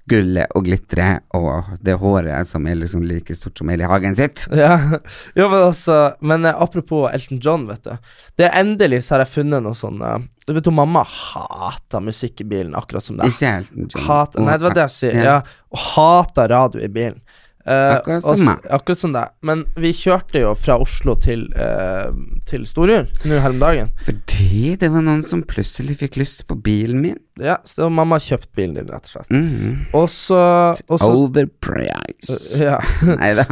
[0.10, 4.46] Gullet og glitteret og det håret som er liksom like stort som hele Hagen sitt.
[4.60, 4.76] Ja,
[5.36, 8.12] ja men altså Men eh, apropos Elton John, vet du.
[8.38, 10.18] Det er Endelig så har jeg funnet noe sånn eh,
[10.48, 13.32] Du vet jo, mamma hater musikk i bilen, akkurat som deg.
[13.32, 14.08] Ikke Elton John.
[14.08, 15.20] Hat, nei, det var det jeg sier.
[15.20, 15.38] Ja.
[15.40, 15.62] Ja.
[15.70, 17.22] Og hater radio i bilen.
[17.70, 18.66] Eh, Akkurat som meg.
[18.74, 19.34] Akkurat som deg.
[19.46, 22.10] Men vi kjørte jo fra Oslo til, uh,
[22.50, 23.92] til Storjord nå her om dagen.
[24.08, 27.20] Fordi det var noen som plutselig fikk lyst på bilen min.
[27.40, 29.30] Ja, så mamma har kjøpt bilen din, rett og slett.
[29.30, 29.86] Mm.
[29.96, 30.42] Og så,
[30.98, 32.40] Overprice.
[32.72, 32.80] ja.
[33.06, 33.46] Nei da.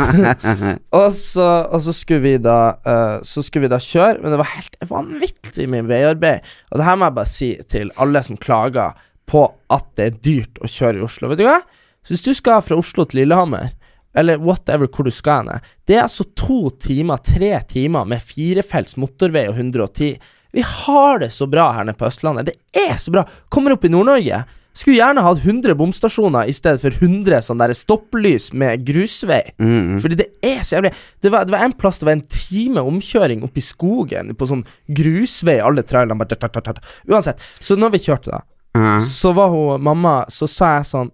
[0.97, 4.77] Og så skulle vi da uh, Så skulle vi da kjøre, men det var helt
[4.89, 6.55] vanvittig mye veiarbeid.
[6.71, 10.21] Og det her må jeg bare si til alle som klager på at det er
[10.23, 11.29] dyrt å kjøre i Oslo.
[11.29, 11.59] Vet du hva?
[12.07, 13.73] Så hvis du skal fra Oslo til Lillehammer,
[14.17, 18.97] eller whatever hvor du skal hen, det er altså to timer, tre timer med firefelts
[18.97, 20.15] motorvei og 110.
[20.57, 22.49] Vi har det så bra her nede på Østlandet.
[22.49, 23.25] Det er så bra.
[23.53, 24.43] Kommer opp i Nord-Norge.
[24.77, 29.41] Skulle gjerne hatt 100 bomstasjoner i stedet for 100 sånn der stopplys med grusvei.
[29.57, 29.97] Mhm.
[30.03, 32.83] Fordi det er så jævlig Det var, det var en plass det var en time
[32.85, 36.81] omkjøring oppi skogen, på sånn grusvei, alle trailerne bare.
[37.09, 38.41] Uansett, så når vi kjørte, da,
[38.75, 38.99] Ja.
[38.99, 41.11] så var hun mamma Så sa jeg sånn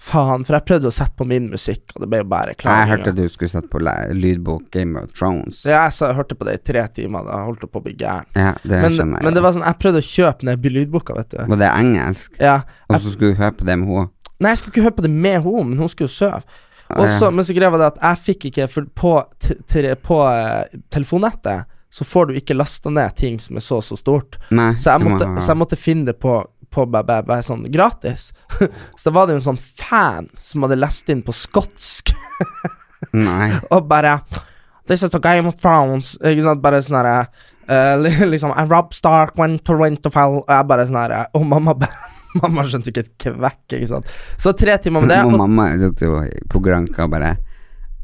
[0.00, 2.60] Faen, for jeg prøvde å sette på min musikk, og det ble jo bare Jeg
[2.62, 2.88] klaging.
[2.94, 3.80] hørte du skulle sette på
[4.16, 5.58] lydbok Game of Thrones.
[5.68, 7.84] Ja, jeg, så, jeg hørte på det i tre timer, da holdt det på å
[7.84, 8.24] bli gæren.
[8.34, 9.24] Ja, det Men, skjønner jeg.
[9.28, 11.42] men det var sånn, jeg prøvde å kjøpe den lydboka, vet du.
[11.52, 12.40] Var det engelsk?
[12.40, 12.56] Ja.
[12.88, 14.08] Og så skulle du høre på det med henne?
[14.40, 16.40] nei, jeg skulle ikke høre på det med henne, men hun skulle jo sove.
[16.96, 17.18] Og Ja.
[17.20, 19.10] så, men så greia var det at jeg fikk ikke For på,
[20.02, 23.96] på uh, telefonnettet så får du ikke lasta ned ting som er så og så
[23.98, 24.36] stort.
[24.54, 26.36] Nei, Så jeg måtte, må så jeg måtte finne det på,
[26.70, 28.30] på bare, bare, sånn gratis.
[28.98, 32.14] så da var det jo en sånn fan som hadde lest inn på skotsk,
[33.16, 33.52] Nei.
[33.74, 34.18] og bare
[34.90, 36.16] This is a Game of Thrones.
[36.18, 37.18] Ikke sant, bare sånn herre
[37.70, 40.40] uh, Liksom I Rob Stark went to Winterfell.
[40.40, 42.08] Og jeg bare sånn herre Og mamma bare
[42.40, 44.10] Mamma skjønte ikke et kvekk, ikke sant.
[44.38, 45.16] Så tre timer med det.
[45.26, 47.32] Og Og, mamma satt jo på Granka og bare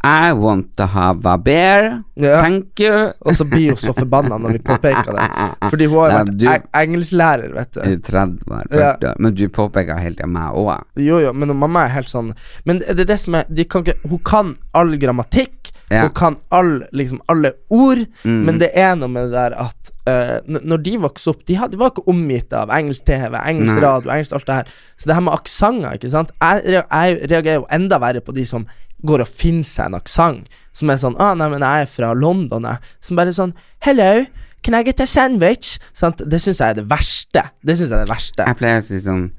[0.07, 2.03] I want to have a bear.
[2.15, 2.39] Ja.
[2.41, 3.13] Thank you.
[3.21, 5.27] og så blir hun så forbanna når vi påpeker det.
[5.73, 9.21] Fordi hun har vært du- eng engelsklærer, vet I 30 år, 40 år.
[9.21, 10.85] Men du påpeker hele til meg òg.
[11.03, 12.33] Jo, jo, men mamma er helt sånn
[12.65, 16.01] Men det er det som er de kan ikke, Hun kan all grammatikk, Ja.
[16.03, 18.41] hun kan all, liksom, alle ord, Mm.
[18.47, 21.77] men det er noe med det der at uh, Når de vokste opp De, hadde,
[21.77, 23.83] de var ikke omgitt av engelsk TV, engelsk Nei.
[23.85, 24.73] radio, engelsk alt det her.
[24.99, 28.47] Så det her med aksenter, ikke sant Jeg, jeg reagerer jo enda verre på de
[28.47, 28.67] som
[29.05, 32.15] går og finner seg en aksent, som er sånn ah, 'Nei, men jeg er fra
[32.15, 32.79] London'.
[33.01, 34.27] Som bare sånn 'Hello,
[34.63, 36.23] can I get a sandwich?' Sant?
[36.25, 37.51] Det syns jeg er det verste.
[37.65, 38.47] Det syns jeg er det verste.
[38.47, 39.31] Jeg pleier å si sånn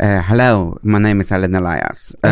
[0.00, 2.14] eh, Hello, my name is Alan Elias.
[2.24, 2.28] Uh,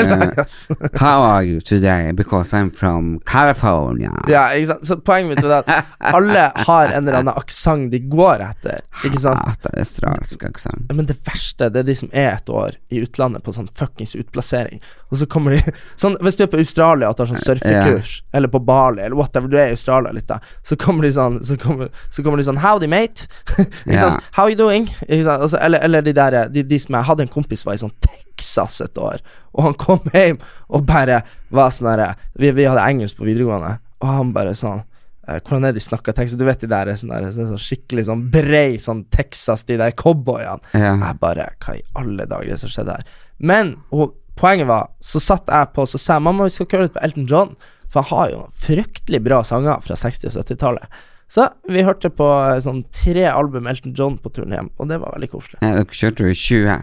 [0.00, 0.68] Elias.
[0.94, 2.12] how are you today?
[2.12, 4.12] Because I'm from California.
[4.28, 4.86] Ja, ikke sant?
[4.86, 8.84] Så poenget mitt er at alle har en eller annen aksent de går etter.
[9.04, 9.40] Ikke sant?
[9.48, 10.92] Hater australsk aksent.
[10.92, 14.14] Men det verste, det er de som er et år i utlandet på sånn fuckings
[14.18, 18.20] utplassering, og så kommer de Sånn, Hvis du er på Australia og tar sånn surfekurs,
[18.36, 21.40] eller på Bali, eller whatever, du er i Australia litt, da, så kommer de sånn
[21.46, 23.26] Så kommer, så kommer de sånn Howdy, mate.
[23.56, 24.20] ikke sant?
[24.20, 24.30] sant?
[24.36, 24.88] How you doing?
[25.08, 25.44] Ikke sant?
[25.44, 27.96] Og eller, eller de der de, de som jeg hadde en kompis var i sånn
[28.04, 29.24] Texas et år,
[29.56, 31.22] og han kom hjem og bare
[31.54, 35.68] var sånn herre vi, vi hadde engelsk på videregående, og han bare sånn eh, hvordan
[35.68, 36.38] er de snakka Texas?
[36.40, 39.96] Du vet de der, sånn der sånn, sånn skikkelig sånn brei sånn Texas, de der
[39.96, 40.62] cowboyene.
[40.72, 40.94] Ja.
[40.94, 43.20] Jeg bare Hva i alle dager er det som skjedde her?
[43.40, 46.88] Men og, poenget var, så satt jeg på Så sa jeg mamma, vi skal kjøre
[46.88, 47.54] litt på Elton John,
[47.90, 51.00] for han har jo fryktelig bra sanger fra 60- og 70-tallet.
[51.30, 54.98] Så vi hørte på eh, sånn tre album Elton John på turen hjem, og det
[55.02, 55.60] var veldig koselig.
[55.62, 56.78] Ja, dere kjørte jo i 20.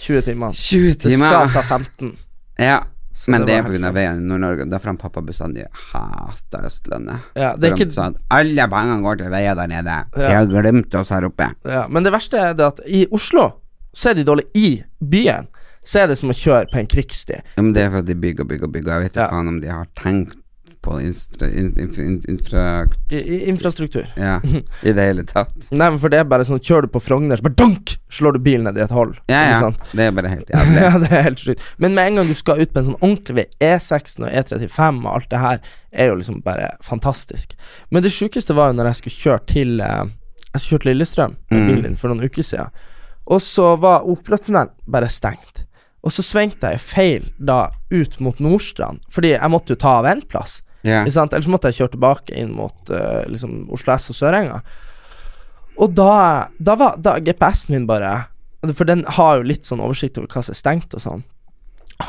[0.00, 0.52] 20 timer.
[0.52, 1.10] 20 timer.
[1.10, 2.16] Det skal ta 15.
[2.58, 2.80] Ja.
[3.20, 3.90] Så Men det er var helt pga.
[3.92, 4.64] veien i Nord-Norge.
[4.70, 7.18] Derfor har pappa bestandig hata Østlandet.
[7.36, 9.96] Ja, det er ikke- sa at alle pengene går til veier der nede.
[10.16, 11.50] De har glemt oss her oppe.
[11.66, 13.50] Ja, men det verste er det at i Oslo
[13.94, 15.48] så er de dårlige i byen.
[15.84, 17.34] Så er det som å kjøre på en krigssti.
[17.56, 18.92] Ja, men det er for at de bygger og bygger og bygger.
[18.92, 19.28] Jeg vet ikke Ja.
[19.30, 20.34] faen om de har tenkt
[20.90, 21.70] på infra, in,
[22.28, 22.64] infra...
[23.14, 24.06] Infrastruktur.
[24.18, 24.40] Ja,
[24.82, 25.54] i det hele tatt.
[25.70, 27.94] Nei, men for det er bare sånn Kjører du på Frogner, så bare dunk!
[28.10, 29.12] Slår du bilen ned i et hull.
[29.30, 29.58] Ja, ja.
[29.62, 29.82] sant?
[29.94, 30.80] Det er bare helt jævlig.
[30.82, 31.62] Ja, det er helt sjukt.
[31.78, 34.98] Men med en gang du skal ut på en sånn ordentlig vei, E16 og E35
[35.04, 35.60] og alt det her,
[35.94, 37.54] er jo liksom bare fantastisk.
[37.94, 40.02] Men det sjukeste var jo når jeg skulle kjøre til eh,
[40.50, 41.68] Jeg skulle kjøre til Lillestrøm med Mm.
[41.70, 42.74] bilen for noen uker siden,
[43.30, 45.64] og så var Operatunnelen bare stengt.
[46.02, 50.08] Og så svingte jeg feil da ut mot Nordstrand, fordi jeg måtte jo ta av
[50.10, 50.58] en plass.
[51.12, 51.34] Sant?
[51.36, 54.60] Ellers måtte jeg kjøre tilbake inn mot uh, liksom Oslo S og Sørenga.
[55.80, 56.12] Og da,
[56.58, 58.26] da var da GPS-en min bare
[58.76, 61.22] For den har jo litt sånn oversikt over hva som er stengt og sånn.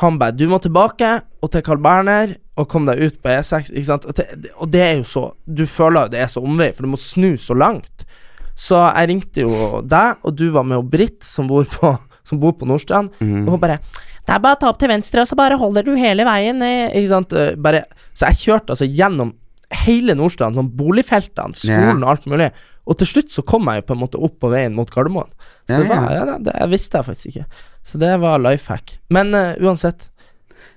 [0.00, 3.72] Han bare 'Du må tilbake og til Carl Berner og kom deg ut på E6',
[3.72, 4.04] ikke sant.
[4.08, 6.84] Og, til, og det er jo så Du føler jo det er så omvei, for
[6.84, 8.06] du må snu så langt.
[8.54, 11.94] Så jeg ringte jo deg, og du var med og Britt, som bor på,
[12.28, 13.46] som bor på Nordstrand, mm.
[13.46, 13.78] og hun bare
[14.22, 16.62] Det er bare å ta opp til venstre, og så bare holder du hele veien.
[16.62, 17.32] Ikke sant.
[17.34, 19.32] eh, Bare, så jeg kjørte altså gjennom
[19.82, 22.50] hele Nordstrand, sånn boligfeltene, skolen og alt mulig.
[22.90, 25.30] Og til slutt så kom jeg jo på en måte opp på veien mot Gardermoen.
[25.70, 26.18] Så Ja, det, var, ja.
[26.18, 27.66] ja, det, det visste jeg faktisk ikke.
[27.86, 28.96] Så det var life hack.
[29.10, 30.10] Men uh, uansett,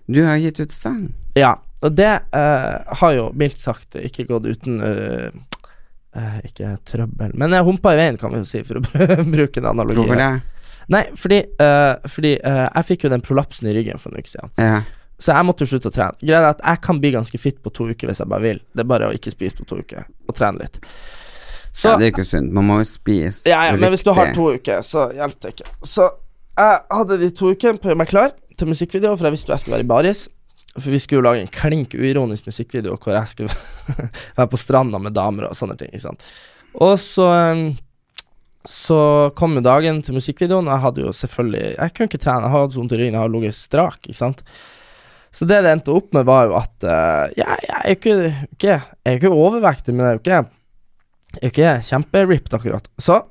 [0.05, 1.07] Du har gitt ut sang.
[1.35, 1.57] ja.
[1.83, 5.27] Og det uh, har jo mildt sagt ikke gått uten uh,
[6.15, 9.61] eh, Ikke trøbbel, men jeg humpa i veien, kan vi jo si, for å bruke
[9.61, 9.99] en analogi.
[9.99, 10.31] Hvorfor det?
[10.93, 14.31] Nei, fordi, uh, fordi uh, jeg fikk jo den prolapsen i ryggen for en uke
[14.31, 14.53] siden.
[14.61, 14.83] Ja.
[15.21, 16.19] Så jeg måtte jo slutte å trene.
[16.19, 18.59] Greia er at jeg kan bli ganske fit på to uker hvis jeg bare vil.
[18.75, 20.81] Det er bare å ikke spise på to uker, og trene litt.
[21.75, 22.51] Så ja, det er ikke sunt.
[22.55, 25.53] Man må jo spise ja, ja, men hvis du har to uker, så hjelper det
[25.57, 25.73] ikke.
[25.83, 26.07] Så
[26.55, 29.51] jeg hadde de to ukene på å gjøre meg klar til musikkvideo, for jeg visste
[29.51, 30.25] jo jeg skulle være i baris.
[30.75, 33.55] For vi skulle jo lage en klink uironisk musikkvideo hvor jeg skulle
[34.37, 35.91] være på stranda med damer og sånne ting.
[35.91, 36.23] Ikke sant?
[36.83, 37.69] Og så um,
[38.69, 38.99] Så
[39.37, 42.55] kom jo dagen til musikkvideoen, og jeg hadde jo selvfølgelig Jeg kunne ikke trene, jeg
[42.55, 44.41] hadde så vondt i ryggen, jeg hadde ligget strak, ikke sant.
[45.35, 48.17] Så det det endte opp med, var jo at uh, ja, jeg er jo ikke,
[48.55, 52.59] ikke Jeg er ikke overvektig, men jeg er jo ikke Jeg er jo ikke kjemperipped,
[52.59, 52.91] akkurat.
[53.01, 53.21] Så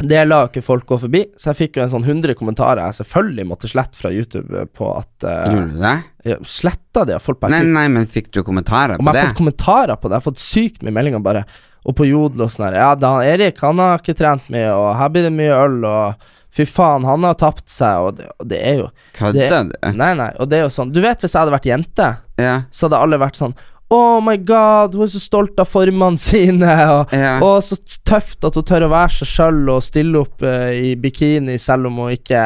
[0.00, 3.02] det la ikke folk gå forbi, så jeg fikk jo en sånn 100 kommentarer jeg
[3.02, 5.96] selvfølgelig måtte slette fra YouTube på at uh, Gjorde du det?
[6.30, 9.26] jeg Sletta det, og folk Nei, nei, men fikk du kommentarer på om på jeg
[9.26, 10.16] har fått kommentarer på det.
[10.16, 11.44] Jeg har fått sykt mye meldinger bare.
[11.88, 12.76] Og på Jodel og sånn her.
[12.82, 16.28] Ja, da, Erik han har ikke trent mye, og her blir det mye øl, og
[16.52, 19.76] fy faen, han har tapt seg, og det, og det er jo Kødder du?
[19.96, 22.08] Nei, nei, og det er jo sånn Du vet, hvis jeg hadde vært jente,
[22.42, 22.56] Ja.
[22.74, 23.54] så hadde alle vært sånn
[23.90, 27.40] Oh my god, hun er så stolt av formene sine, og, yeah.
[27.42, 30.92] og så tøft at hun tør å være seg sjøl og stille opp uh, i
[30.98, 32.44] bikini selv om hun ikke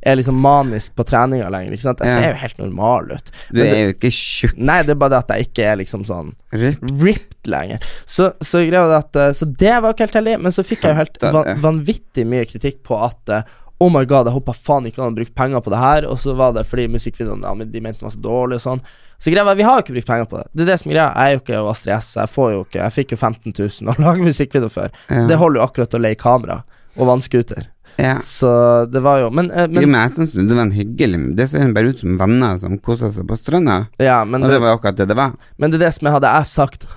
[0.00, 1.74] er liksom manisk på treninga lenger.
[1.76, 2.02] Ikke sant?
[2.04, 3.32] Jeg ser jo helt normal ut.
[3.52, 4.56] Du er jo ikke tjukk.
[4.56, 7.84] Nei, det er bare det at jeg ikke er liksom sånn ripped, ripped lenger.
[8.08, 8.62] Så, så
[8.96, 11.50] at eh, Så det var ikke helt heldig, men så fikk jeg jo helt van,
[11.60, 15.22] vanvittig mye kritikk på at eh, Oh my god, jeg håpa faen ikke han hadde
[15.22, 18.02] brukt penger på det her, og så var det fordi musikkvideoen ja, men de mente
[18.02, 18.82] den var så dårlig og sånn.
[19.16, 20.44] Så greia var vi har jo ikke brukt penger på det.
[20.52, 21.06] Det er det som er greia.
[21.08, 22.10] Jeg er jo ikke Astrid S.
[22.18, 24.92] Jeg får jo ikke Jeg fikk jo 15 000 å lage musikkvideo for.
[25.08, 25.24] Ja.
[25.28, 26.58] Det holder jo akkurat å leie kamera
[26.98, 27.70] og vannscooter.
[28.00, 28.14] Ja.
[28.24, 28.50] Så
[28.88, 31.72] det var jo Men, men, jo, men jeg syns det var en hyggelig Det ser
[31.76, 33.82] bare ut som venner som koser seg på stranda.
[34.00, 35.34] Ja, Og det det, var jo akkurat det det var.
[35.58, 36.86] men det er det som jeg hadde jeg sagt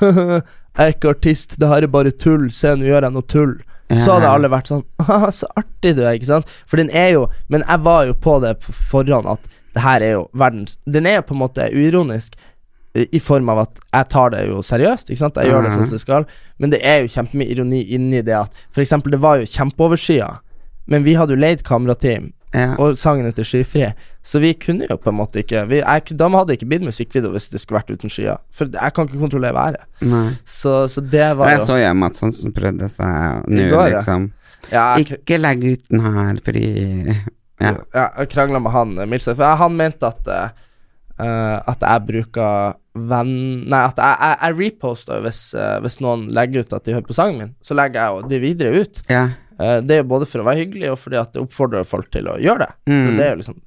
[0.74, 2.48] Jeg er ikke artist, det her er bare tull.
[2.50, 3.52] Se, nå gjør jeg noe tull.
[3.94, 4.82] Så hadde alle vært sånn
[5.40, 6.50] Så artig du er, ikke sant?
[6.66, 10.06] For den er jo Men jeg var jo på det på forhånd at det her
[10.06, 12.40] er jo verdens Den er jo på en måte uironisk
[12.94, 15.38] i i form av at jeg tar det jo seriøst, ikke sant?
[15.42, 16.26] Jeg gjør det sånn som det skal,
[16.62, 20.28] men det er jo kjempemye ironi inni det at For eksempel, det var jo kjempeoverskya,
[20.90, 22.76] men vi hadde jo leid kamerateam, Ja.
[22.78, 23.88] og sangen heter Skyfri,
[24.22, 27.32] så vi kunne jo på en måte ikke vi, jeg, De hadde ikke blitt musikkvideo
[27.34, 29.88] hvis det skulle vært uten skyer, for jeg kan ikke kontrollere været.
[30.46, 34.30] Så, så det var jeg jo så jo Mats Hansen prøvde seg nå, liksom.
[34.70, 36.68] ja, jeg, Ikke legg ut den her, fordi
[37.64, 37.74] Ja.
[37.94, 40.54] Ja, jeg krangla med han eh, for han mente at eh,
[41.18, 43.34] At jeg bruker venn...
[43.70, 47.08] Nei, at jeg, jeg, jeg reposter hvis, uh, hvis noen legger ut at de hører
[47.08, 47.54] på sangen min.
[47.66, 49.02] Så legger jeg jo det videre ut.
[49.10, 49.28] ja.
[49.60, 52.30] Eh, det er både for å være hyggelig, og fordi at det oppfordrer folk til
[52.32, 52.72] å gjøre det.
[52.88, 53.18] Så Mm.
[53.18, 53.60] det er jo liksom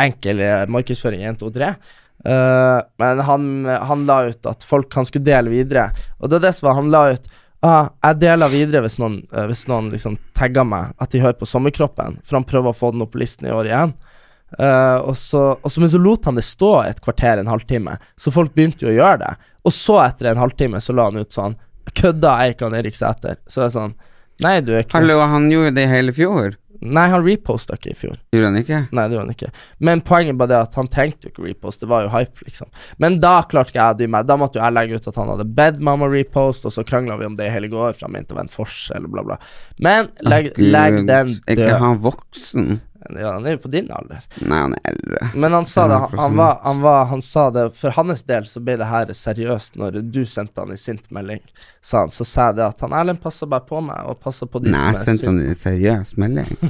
[0.00, 1.74] enkel eh, markedsføring 1, 2, 3.
[2.20, 5.86] Uh, men han, han la ut at folk kan skulle dele videre,
[6.20, 7.28] og det er det som var Han la ut
[7.64, 11.38] ah, Jeg deler videre hvis noen, eh, hvis noen liksom tagger meg at de hører
[11.40, 13.94] på Sommerkroppen, for han prøver å få den opp på listen i år igjen.
[14.58, 17.96] Uh, og så, og så, men så lot han det stå et kvarter, en halvtime,
[18.20, 19.32] så folk begynte jo å gjøre det.
[19.64, 21.56] Og så, etter en halvtime, så la han ut sånn
[21.96, 23.40] Kødda Eikan ikke han Erik Sæter?
[23.48, 23.96] Så det er sånn
[24.44, 26.56] Nei, du er ikke Hallo, han gjorde det hele fjor.
[26.80, 28.14] Nei, han reposta ikke i fjor.
[28.32, 28.78] Gjorde han ikke?
[28.96, 29.50] Nei, det gjorde han ikke.
[29.84, 32.70] Men poenget bare det at han trengte jo ikke repost, det var jo hype, liksom.
[33.02, 34.28] Men da klarte ikke jeg å dy meg.
[34.30, 36.72] Da måtte jo jeg legge ut at han hadde bedt meg om å repost, og
[36.72, 39.10] så krangla vi om det i hele går, for han mente det var en forskjell,
[39.12, 39.36] bla, bla.
[39.76, 42.80] Men legg, oh, legg den Er ikke han voksen?
[43.18, 44.22] Ja, han er jo på din alder.
[44.40, 45.30] Nei, han er eldre.
[45.34, 48.46] Men han sa det, han, han, var, han, var, han sa det For hans del
[48.50, 51.42] så ble det her seriøst når du sendte han i sint melding,
[51.82, 52.14] sa han.
[52.14, 54.74] Så sa jeg det at han Erlend passer bare på meg, og passer på de
[54.74, 56.52] Nei, som er sendte han i seriøs melding.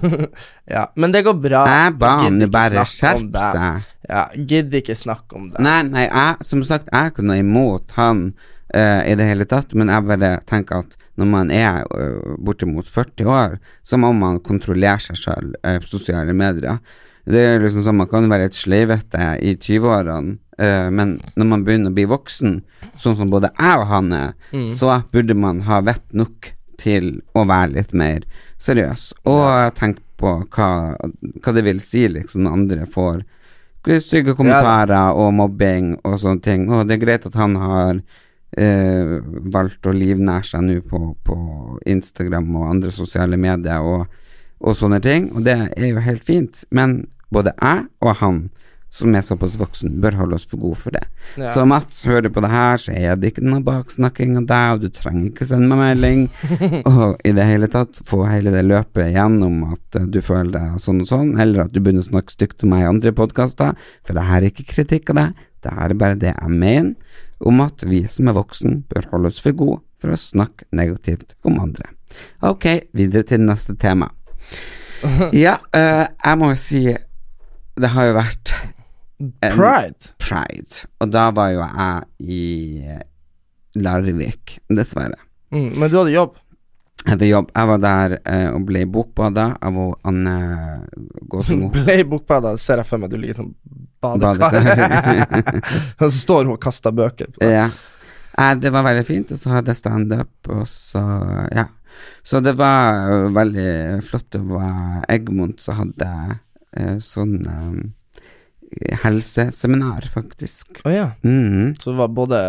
[0.70, 1.64] Ja, men det går bra.
[1.66, 3.88] Jeg ba han bare skjerpe seg.
[4.06, 5.62] Ja, gidder ikke snakke om det.
[5.62, 8.30] Nei, nei, jeg, som sagt, jeg noe imot han
[8.74, 12.88] eh, i det hele tatt, men jeg bare tenker at når man er uh, bortimot
[12.88, 16.78] 40 år, så må man kontrollere seg sjøl uh, på sosiale medier.
[17.28, 21.64] Det er liksom sånn, Man kan være et sleivete i 20-årene, eh, men når man
[21.66, 22.62] begynner å bli voksen,
[22.98, 24.70] sånn som både jeg og han er, Mm.
[24.72, 28.24] så burde man ha vett nok til å være litt mer
[28.58, 33.22] seriøs, og tenke på hva, hva det vil si liksom når andre får
[34.00, 36.66] stygge kommentarer og mobbing og sånne ting.
[36.72, 38.00] Og det er greit at han har
[38.58, 39.16] eh,
[39.54, 41.36] valgt å livnære seg nå på, på
[41.86, 44.06] Instagram og andre sosiale medier og,
[44.60, 46.64] og sånne ting, og det er jo helt fint.
[46.70, 48.48] Men både jeg og han
[48.90, 51.04] som er såpass voksen, bør holde oss for gode for det.
[51.38, 51.52] Ja.
[51.54, 54.72] Så Mats hører du på det her, så er det ikke noe baksnakking av deg,
[54.74, 56.24] og du trenger ikke sende meg melding,
[56.90, 60.82] og i det hele tatt få hele det løpet gjennom at eh, du føler deg
[60.82, 63.78] sånn og sånn, eller at du begynner å snakke stygt om meg i andre podkaster,
[64.02, 67.20] for det her er ikke kritikk av deg, det her er bare det jeg mener,
[67.40, 71.36] om at vi som er voksen, bør holde oss for gode for å snakke negativt
[71.46, 71.92] om andre.
[72.44, 72.66] Ok,
[72.96, 74.12] videre til neste tema.
[75.32, 76.82] Ja, uh, jeg må jo si
[77.80, 78.52] det har jo vært
[79.40, 80.12] Pride.
[80.20, 80.84] Pride.
[81.00, 82.44] Og da var jo jeg i
[82.88, 83.02] eh,
[83.76, 85.18] Larvik, dessverre.
[85.52, 86.38] Mm, men du hadde jobb.
[87.06, 87.48] Etter jobb.
[87.56, 90.34] Jeg var der eh, og ble bokbada av hun Anne
[91.32, 91.70] Gåsemo.
[91.76, 93.54] Ble bokbada, ser jeg for meg du ligger sånn
[94.00, 94.58] badekar.
[96.00, 97.54] Og så står hun og kaster bøker på deg.
[97.56, 97.70] ja.
[98.40, 101.00] Eh, det var veldig fint, og så hadde jeg standup, og så
[101.52, 101.66] Ja.
[102.22, 104.28] Så det var eh, veldig flott.
[104.32, 106.08] Det var Egmont som hadde
[106.76, 110.80] eh, sånn eh, helseseminar, faktisk.
[110.86, 111.08] Å ja.
[111.26, 111.74] Mhm.
[111.80, 112.40] Så det var både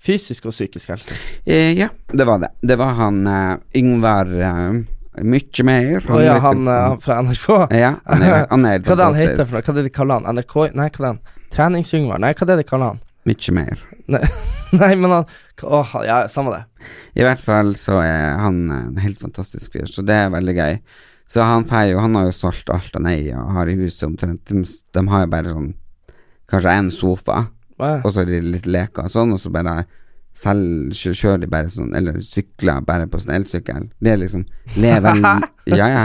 [0.00, 1.16] fysisk og psykisk helse.
[1.44, 2.54] Eh, ja, det var det.
[2.62, 4.80] Det var han uh, Yngvar uh,
[5.20, 6.06] Mykje mer.
[6.06, 7.48] Å ja, han, ikke eh, han fra NRK.
[7.76, 9.62] Ja, han er, han er Hva er det han heter for noe?
[9.66, 10.38] Hva er det de kaller han?
[10.38, 10.56] NRK?
[10.78, 11.20] Nei, hva er det han?
[11.50, 12.22] Treningsyngvar?
[12.22, 13.02] Nei, hva er det de kaller han?
[13.28, 13.82] Mykje mer.
[14.10, 14.22] Nei,
[14.80, 16.62] nei men han Åh, ja, samme det.
[17.20, 20.78] I hvert fall så er han en helt fantastisk fyr, så det er veldig gøy.
[21.30, 24.08] Så han får jo Han har jo solgt alt han eier og har i huset
[24.08, 24.40] omtrent.
[24.48, 25.72] De, de har jo bare sånn
[26.50, 27.44] Kanskje én sofa,
[27.80, 28.00] Ja.
[28.04, 29.84] og så er de litt leker og sånn, og så bare
[30.36, 33.88] selv kjører de bare sånn, eller sykler bare på sånn elsykkel.
[33.98, 34.44] Det er liksom
[34.78, 35.24] leven
[35.70, 36.04] Ja, ja.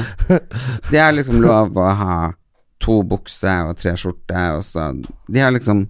[0.90, 2.18] Det er liksom lov å ha
[2.84, 4.92] to bukser og tre skjorter, og så
[5.30, 5.86] De har liksom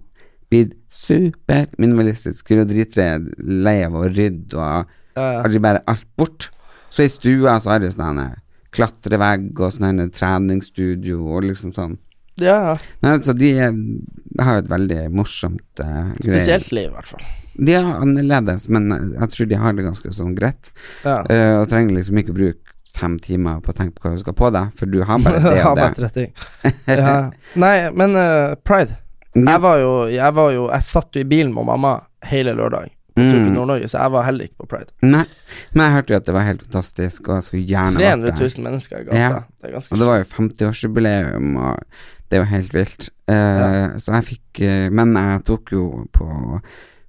[0.52, 3.08] blitt superminimalistiske og dritre
[3.42, 6.50] lei av å rydde og har de bare alt bort.
[6.92, 8.20] Så i stua så har de sånn
[8.76, 11.96] klatrevegg og sånn treningsstudio og liksom sånn.
[12.42, 12.76] Ja, ja.
[13.04, 17.26] Nei, så de, de har et veldig morsomt uh, Spesielt liv, i hvert fall.
[17.56, 20.72] De er annerledes, men eh, jeg tror de har det ganske sånn greit.
[21.06, 21.22] Ja.
[21.30, 24.36] Uh, og trenger liksom ikke bruke fem timer på å tenke på hva du skal
[24.36, 26.12] på deg, for du har bare det og bare det.
[26.12, 26.30] ting.
[26.88, 27.16] Ja.
[27.56, 29.00] Nei, men uh, pride.
[29.36, 31.90] Jeg var jo Jeg var jo Jeg satt jo i bilen med mamma
[32.24, 33.52] hele lørdag tur Mm.
[33.54, 34.92] Nord-Norge, så jeg var heller ikke på pride.
[35.00, 35.22] Nei,
[35.72, 38.48] men jeg hørte jo at det var helt fantastisk, og jeg skulle gjerne vært 300
[38.58, 39.16] 000 mennesker i gata.
[39.22, 39.38] Ja.
[39.64, 43.08] Det Og det var jo 50-årsjubileum, og det var helt vilt.
[43.30, 43.98] Uh, Ja.
[43.98, 46.60] Så jeg fikk uh, Men jeg tok jo på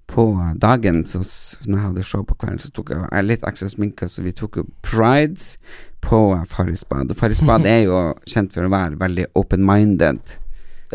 [0.07, 0.24] på
[0.55, 1.20] dagen, så
[1.68, 4.32] når jeg hadde show på kvelden, så tok jeg, jeg litt ekstra sminke, så vi
[4.32, 5.57] tok jo pride
[5.99, 7.11] på Farris bad.
[7.11, 10.38] Og Farris bad er jo kjent for å være veldig open-minded.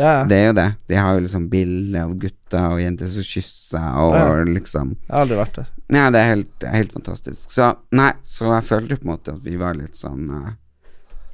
[0.01, 0.67] Ja, Det er jo det.
[0.89, 4.45] De har jo liksom bilder av gutter og jenter som kysser, og Ja.
[4.49, 5.69] liksom jeg har aldri vært der.
[5.93, 7.51] Ja, det er helt, er helt fantastisk.
[7.53, 10.53] Så nei, så jeg følte på en måte at vi var litt sånn eh,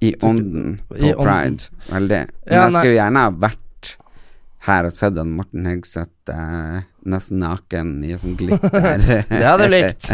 [0.00, 1.24] i ånden på I ånden.
[1.24, 1.70] pride.
[1.92, 2.20] Veldig.
[2.46, 3.64] Men Ja, jeg skulle gjerne ha vært
[4.68, 9.00] her og sett han Morten Hegseth eh, nesten naken i sånn glitter.
[9.30, 10.10] Det hadde du likt.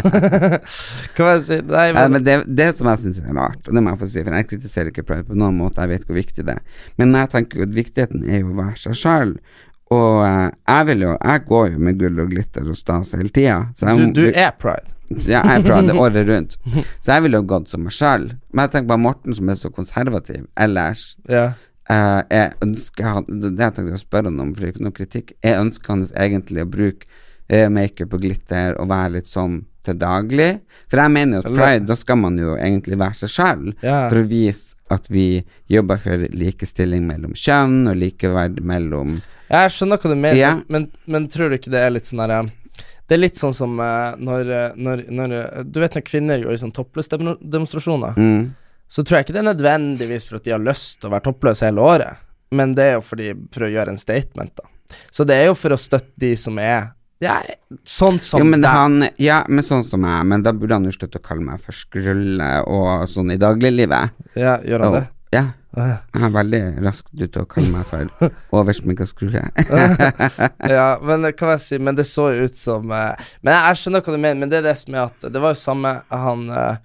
[1.17, 1.57] Hva jeg si?
[1.67, 3.99] Nei, Ja, men, men det, det som jeg syns er rart, og det må jeg
[4.05, 6.55] få si, for jeg kritiserer ikke pride på noen måte, jeg vet hvor viktig det
[6.55, 9.35] er, men jeg tenker jo at viktigheten er jo å være seg sjøl.
[9.93, 13.29] Og eh, jeg vil jo Jeg går jo med gull og glitter og stas hele
[13.29, 13.59] tida.
[13.97, 14.91] du, du er pride.
[15.29, 16.55] Ja, jeg er pride året rundt.
[17.05, 18.31] Så jeg ville jo gått som meg sjøl.
[18.51, 21.11] Men jeg tenker bare Morten som er så konservativ ellers.
[21.29, 21.51] Ja.
[21.89, 24.87] eh, jeg ønsker han Det jeg tenkte å spørre han om, for det er ikke
[24.87, 25.35] noe kritikk.
[25.45, 27.05] Jeg ønsker hans egentlig å bruke
[27.47, 30.49] eh, makeup og glitter og være litt sånn til daglig.
[30.89, 33.67] For jeg mener jo at pride, da skal man jo egentlig være seg sjøl.
[33.85, 33.99] Ja.
[34.09, 35.27] For å vise at vi
[35.69, 39.19] jobber for likestilling mellom kjønn og likeverd mellom
[39.49, 40.61] Jeg skjønner hva du mener, yeah.
[40.73, 42.43] men, men tror du ikke det er litt sånn herre
[43.05, 46.41] Det er litt sånn som eh, når, eh, når, når eh, Du vet når kvinner
[46.41, 48.43] går i sånn toppløsdemonstrasjoner, mm,
[48.89, 51.27] så tror jeg ikke det er nødvendigvis for at de har lyst til å være
[51.27, 52.21] toppløse hele året,
[52.55, 54.97] men det er jo fordi, for å gjøre en statement, da.
[55.13, 56.91] Så det er jo for å støtte de som er
[57.23, 57.39] Ja,
[57.87, 60.85] sånn som jo, men det, han, ja, men sånn som jeg, men da burde han
[60.89, 64.17] jo slutte å kalle meg for skrulle og sånn i dagliglivet.
[64.35, 65.05] Ja, gjør han Og- det?
[65.33, 65.97] Ja, Ja.
[66.15, 69.43] han er veldig raskt ute og kaller meg for oversminka skrue.
[70.77, 73.81] ja, men hva jeg si Men det så jo ut som eh, Men jeg, jeg
[73.81, 75.91] skjønner hva du mener, men det er det som er at Det var jo samme
[76.11, 76.77] han eh,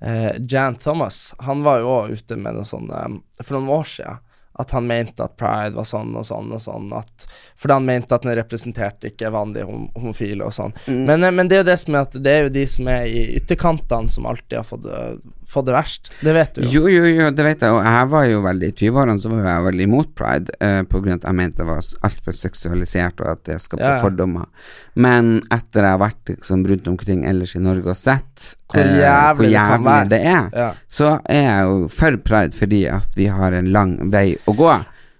[0.00, 3.92] eh, Jan Thomas, han var jo òg ute med noe sånn eh, For noen år
[3.92, 4.24] siden
[4.58, 6.88] at han mente at pride var sånn og sånn og sånn.
[6.98, 7.26] At,
[7.58, 10.74] fordi han mente at den representerte ikke vanlige hom homofile og sånn.
[10.88, 12.88] Men, eh, men det er jo det som er at det er jo de som
[12.90, 16.10] er i ytterkantene, som alltid har fått, det- fått det verst.
[16.20, 16.82] Det vet du jo.
[16.82, 19.46] Jo, jo, jo, det vet jeg, og jeg var jo veldig I 20-årene så var
[19.46, 23.44] jeg veldig imot pride, eh, av at jeg mente det var altfor seksualisert, og at
[23.44, 24.02] det skapte Ja, ja.
[24.02, 24.46] fordommer.
[24.96, 28.98] Men etter jeg har vært liksom rundt omkring ellers i Norge og sett Hvor eh,
[29.00, 30.70] jævlig hvor det kan jævlig det er, Ja.
[30.88, 34.72] så er jeg jo for pride fordi at vi har en lang vei å gå.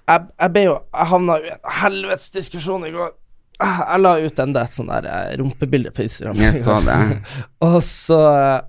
[0.08, 3.10] jeg, jeg ble jo Jeg havna i en helvetes diskusjon i går.
[3.58, 6.36] Jeg la ut enda et sånn der eh, rumpebilde på Instagram.
[6.38, 6.98] Jeg så det.
[7.66, 8.18] og, så,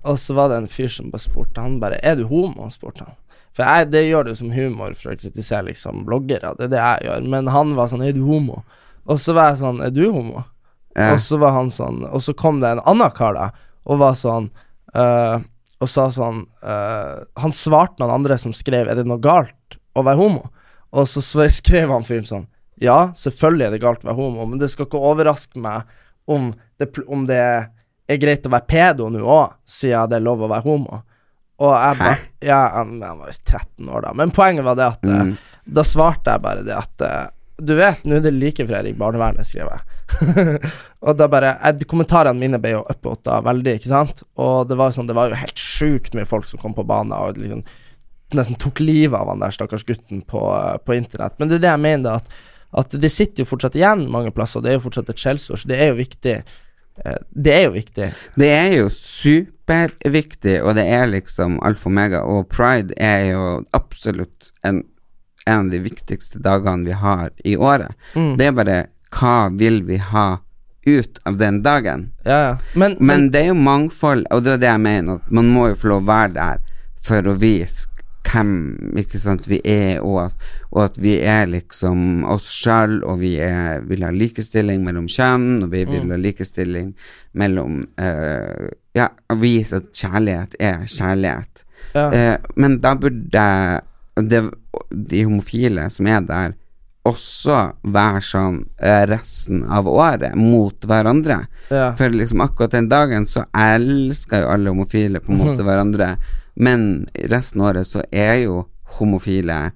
[0.02, 3.04] og så var det en fyr som bare spurte Han bare 'Er du homo?' spurte
[3.04, 3.14] han.
[3.54, 6.78] For jeg, det gjør du som humor for å kritisere liksom bloggere, det er det
[6.80, 7.28] jeg gjør.
[7.28, 8.64] Men han var sånn 'Er du homo?'
[9.06, 10.44] Og så var jeg sånn 'Er du homo?'
[10.96, 11.12] Ja.
[11.12, 13.50] Og så var han sånn Og så kom det en annen kar da
[13.86, 14.50] og var sånn
[14.96, 15.42] øh,
[15.80, 20.04] Og sa sånn uh, Han svarte noen andre som skrev 'Er det noe galt å
[20.04, 20.50] være homo?'
[20.92, 21.22] Og så
[21.60, 22.46] skrev han fyren sånn
[22.80, 25.82] Ja, selvfølgelig er det galt å være homo, men det skal ikke overraske meg
[26.26, 27.40] om det, om det
[28.08, 31.02] er greit å være pedo nå òg, siden det er lov å være homo.
[31.60, 34.86] Og jeg bare Ja, han, han var visst 13 år da, men poenget var det
[34.86, 35.36] at eh, Mm.
[35.70, 37.02] Da svarte jeg bare det at
[37.60, 40.60] Du vet, nå er det like før jeg barnevernet, skrev jeg.
[41.06, 44.22] og da bare jeg, Kommentarene mine ble jo uppåta veldig, ikke sant?
[44.40, 47.14] Og det var, sånn, det var jo helt sjukt mye folk som kom på banen
[47.16, 47.64] og liksom
[48.36, 50.40] nesten tok livet av han der stakkars gutten på,
[50.86, 51.34] på internett.
[51.40, 52.28] Men det er det jeg mener, at,
[52.78, 55.58] at det sitter jo fortsatt igjen mange plasser, og det er jo fortsatt et skjellsord,
[55.64, 56.36] så det er jo viktig.
[57.02, 58.06] Eh, Det er jo viktig.
[58.38, 63.44] Det er jo superviktig, og det er liksom alfa og omega, og pride er jo
[63.76, 64.84] absolutt en,
[65.46, 67.94] en av de viktigste dagene vi har i året.
[68.14, 68.36] Mm.
[68.38, 68.78] Det er bare
[69.10, 70.38] hva vil vi ha
[70.86, 72.10] ut av den dagen?
[72.24, 72.56] Ja, ja.
[72.74, 75.68] Men, Men det er jo mangfold, og det er det jeg mener, at man må
[75.72, 76.60] jo få lov å være der
[77.04, 77.86] for å vise
[78.30, 78.50] hvem
[79.00, 80.34] ikke sant, vi er, og at,
[80.70, 85.62] og at vi er liksom oss sjøl, og vi er, vil ha likestilling mellom kjønn,
[85.64, 86.10] og vi vil Mm.
[86.12, 86.92] ha likestilling
[87.32, 89.08] mellom uh, Ja,
[89.40, 91.64] vise at kjærlighet er kjærlighet.
[91.94, 92.06] ja.
[92.12, 93.80] Uh, men da burde
[94.28, 94.42] det,
[94.90, 96.56] de homofile som er der,
[97.08, 97.56] også
[97.94, 101.46] være sånn eh, resten av året mot hverandre.
[101.72, 101.94] ja.
[101.96, 106.10] For liksom akkurat den dagen så elsker jo alle homofile på en måte måte hverandre,
[106.60, 108.66] men resten av året så er jo
[109.00, 109.70] homofile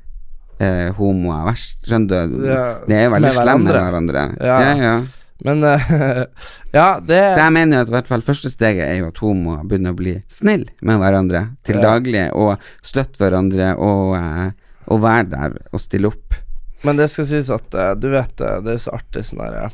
[0.61, 2.39] eh, homoer verst, skjønner du?
[2.49, 4.25] Ja, det er jo veldig slemme med hverandre.
[4.45, 4.59] Ja.
[4.61, 4.97] Ja, ja.
[5.43, 5.81] Men eh,
[6.73, 9.21] Ja, det Så jeg mener jo at i hvert fall første steget er jo at
[9.23, 11.95] homoer begynner å bli snill med hverandre til Ja.
[11.95, 14.53] daglig, og støtte hverandre og, eh,
[14.87, 16.39] og være der og stille opp.
[16.85, 19.71] Men det skal sies at eh, du vet Det er så artig sånn derre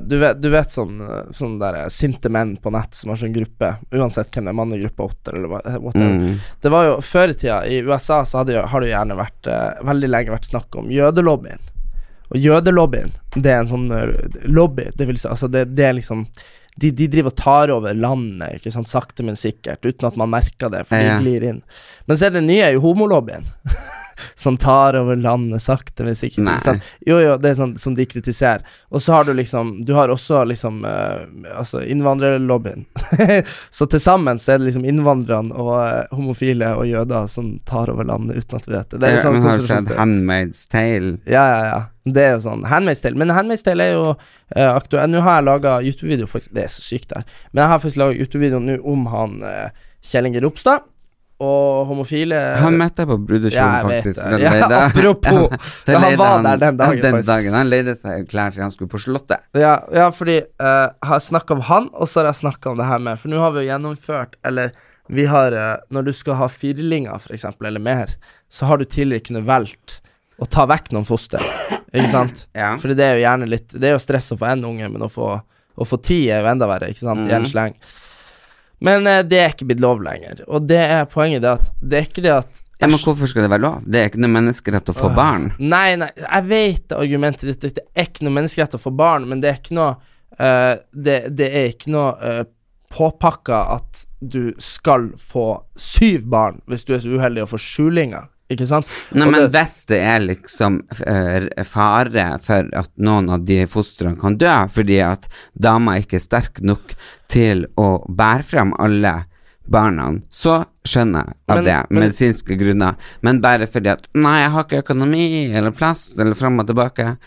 [0.00, 3.34] du, vet, du vet sånn eh, Sånn der sinte menn på nett som har sånn
[3.34, 5.92] gruppe, uansett hvem det er, mannegruppe åtte eller whatever.
[5.98, 6.38] Mm.
[6.62, 9.50] Det var jo Før i tida, i USA, så hadde har det jo gjerne vært
[9.90, 11.60] veldig lenge vært snakk om jødelobbyen.
[12.28, 14.14] Og jødelobbyen, det er en sånn eh,
[14.44, 16.26] lobby, det vil Altså, det, det er liksom
[16.78, 20.30] de, de driver og tar over landet, ikke sant, sakte, men sikkert, uten at man
[20.30, 21.62] merker det, for de glir inn.
[22.06, 23.48] Men så er det nye er jo homolobbyen.
[24.38, 26.62] som tar over landet sakte, men sikkert.
[26.62, 26.82] Sant?
[27.00, 28.62] Jo, jo, det er sånn som de kritiserer.
[28.94, 31.24] Og så har du liksom Du har også liksom uh,
[31.58, 32.84] Altså innvandrerlobbyen.
[33.70, 37.90] så til sammen så er det liksom innvandrerne og uh, homofile og jøder som tar
[37.90, 39.00] over landet uten at vi vet det.
[39.02, 39.90] Det er sånn har du sett.
[39.98, 41.16] Handmaid's Tale?
[41.26, 41.80] Ja, ja, ja.
[42.06, 43.18] Det er jo sånn Handmaid's Tale.
[43.18, 45.10] Men Handmaid's Tale er jo uh, aktuell.
[45.10, 46.54] Nå har jeg laga YouTube-video, faktisk.
[46.54, 47.26] Det er så sykt der.
[47.50, 50.86] Men jeg har faktisk laga YouTube-video nå om han uh, Kjell Inge Ropstad.
[51.38, 54.16] Og homofile Han møtte jeg på brudekjolen, Ja, faktisk.
[54.18, 54.38] det.
[54.42, 55.68] Ja, leide- apropos.
[55.86, 57.54] Da han var var der den dagen, Den dagen.
[57.54, 59.44] Han leide seg klær til han skulle på Slottet.
[59.54, 62.80] Ja, ja fordi uh, jeg har snakka om han, og så har jeg snakka om
[62.82, 64.74] det her med For nå har vi jo gjennomført, eller
[65.08, 68.10] vi har uh, Når du skal ha firlinger, for eksempel, eller mer,
[68.50, 70.00] så har du tidligere kunnet valgt
[70.42, 71.42] å ta vekk noen foster,
[71.94, 72.44] ikke sant?
[72.54, 72.74] Ja.
[72.78, 75.02] Fordi det er jo gjerne litt Det er jo stress å få én unge, men
[75.02, 75.30] å få,
[75.78, 77.50] å få ti er jo enda verre, ikke sant, i en Mhm.
[77.54, 77.74] sleng.
[78.84, 82.00] Men eh, det er ikke blitt lov lenger, og det er poenget det at Det
[82.00, 83.80] er ikke det at Ja, men hvorfor skal det være lov?
[83.82, 85.48] Det er ikke noe menneskerett å få barn.
[85.58, 87.64] Nei, nei, jeg vet argumentet ditt.
[87.74, 89.96] Det er ikke noe menneskerett å få barn, men det er ikke noe
[90.38, 92.44] uh, det, det er ikke noe uh,
[92.94, 95.48] påpakka at du skal få
[95.78, 98.86] syv barn hvis du er så uheldig å få skjulinger, ikke sant?
[99.12, 103.64] Nei, Og men det- hvis det er liksom eh, fare for at noen av de
[103.66, 105.28] fostrene kan dø fordi at
[105.58, 106.94] dama ikke er sterk nok
[107.28, 109.24] til å bære frem alle
[109.68, 112.96] barna, så skjønner jeg av Men- det, men- medisinske grunner.
[113.20, 117.18] Men bare fordi at Nei, jeg har ikke økonomi eller plass, eller fram og tilbake.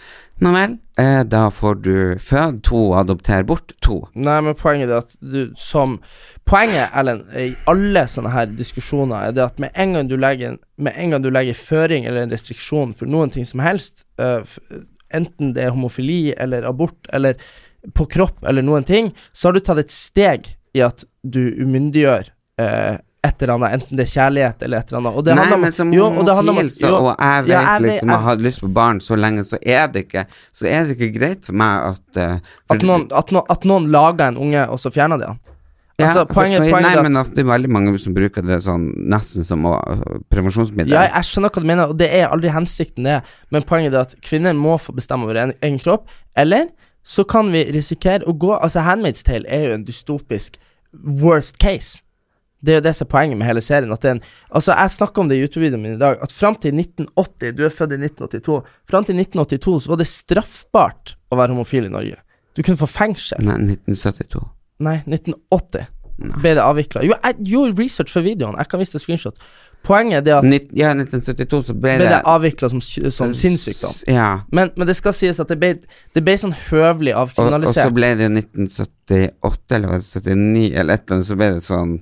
[0.41, 3.99] Nå vel, eh, da får du føde to og adoptere bort to.
[4.17, 5.99] Nei, men poenget er at du som
[6.49, 10.49] Poenget, Ellen, i alle sånne her diskusjoner, er det at med en gang du legger
[10.49, 14.07] en, Med en gang du legger føring eller en restriksjon for noen ting som helst,
[14.17, 14.41] uh,
[15.13, 17.37] enten det er homofili eller abort eller
[17.93, 22.29] på kropp eller noen ting, så har du tatt et steg i at du umyndiggjør
[22.61, 25.17] øh, et eller annet, enten det er kjærlighet eller et eller annet.
[25.19, 28.09] Og det Nei, handler om- men som homofil, så, og jeg vet ja, jeg liksom
[28.09, 30.97] jeg har hatt lyst på barn så lenge, så er det ikke Så er det
[30.97, 34.37] ikke greit for meg at uh, for At noen, at, no, at noen lager en
[34.37, 35.39] unge, og så fjerner de han.
[35.99, 38.63] Ja, Altså, for- poenget, nei, at men at det er veldig mange som bruker det
[38.65, 40.89] sånn nesten som å- prevensjonsmiddel.
[40.95, 43.21] Ja, jeg skjønner hva du mener, og det er aldri hensikten, det.
[43.51, 46.07] Men poenget er at kvinner må få bestemme over en- egen kropp.
[46.35, 46.69] Eller
[47.05, 50.57] så kan vi risikere å gå Altså, Handmaid's Tale er jo en dystopisk
[51.05, 52.01] worst case.
[52.61, 53.91] Det er jo det som er poenget med hele serien.
[53.93, 56.31] At det er en, altså Jeg snakka om det i YouTube-videoen min i dag, at
[56.35, 58.59] fram til 1980 Du er født i 1982.
[58.91, 62.19] Fram til 1982 så var det straffbart å være homofil i Norge.
[62.55, 63.41] Du kunne få fengsel.
[63.45, 64.43] Nei, 1972.
[64.81, 65.89] Nei, 1980
[66.21, 67.01] ble det avvikla.
[67.05, 68.57] Jo, jeg gjorde research for videoen.
[68.59, 69.39] Jeg kan vise deg screenshot.
[69.85, 73.33] Poenget er det at Nitt- ja, 1972 så ble ble det det avvikla som, som
[73.33, 73.95] sinnssykdom.
[74.11, 74.27] Ja.
[74.53, 75.71] Men, men det skal sies at det ble,
[76.13, 80.93] det ble sånn høvelig Og, og så ble det jo 1978 eller var 79 eller
[80.93, 81.97] et eller annet, så ble det sånn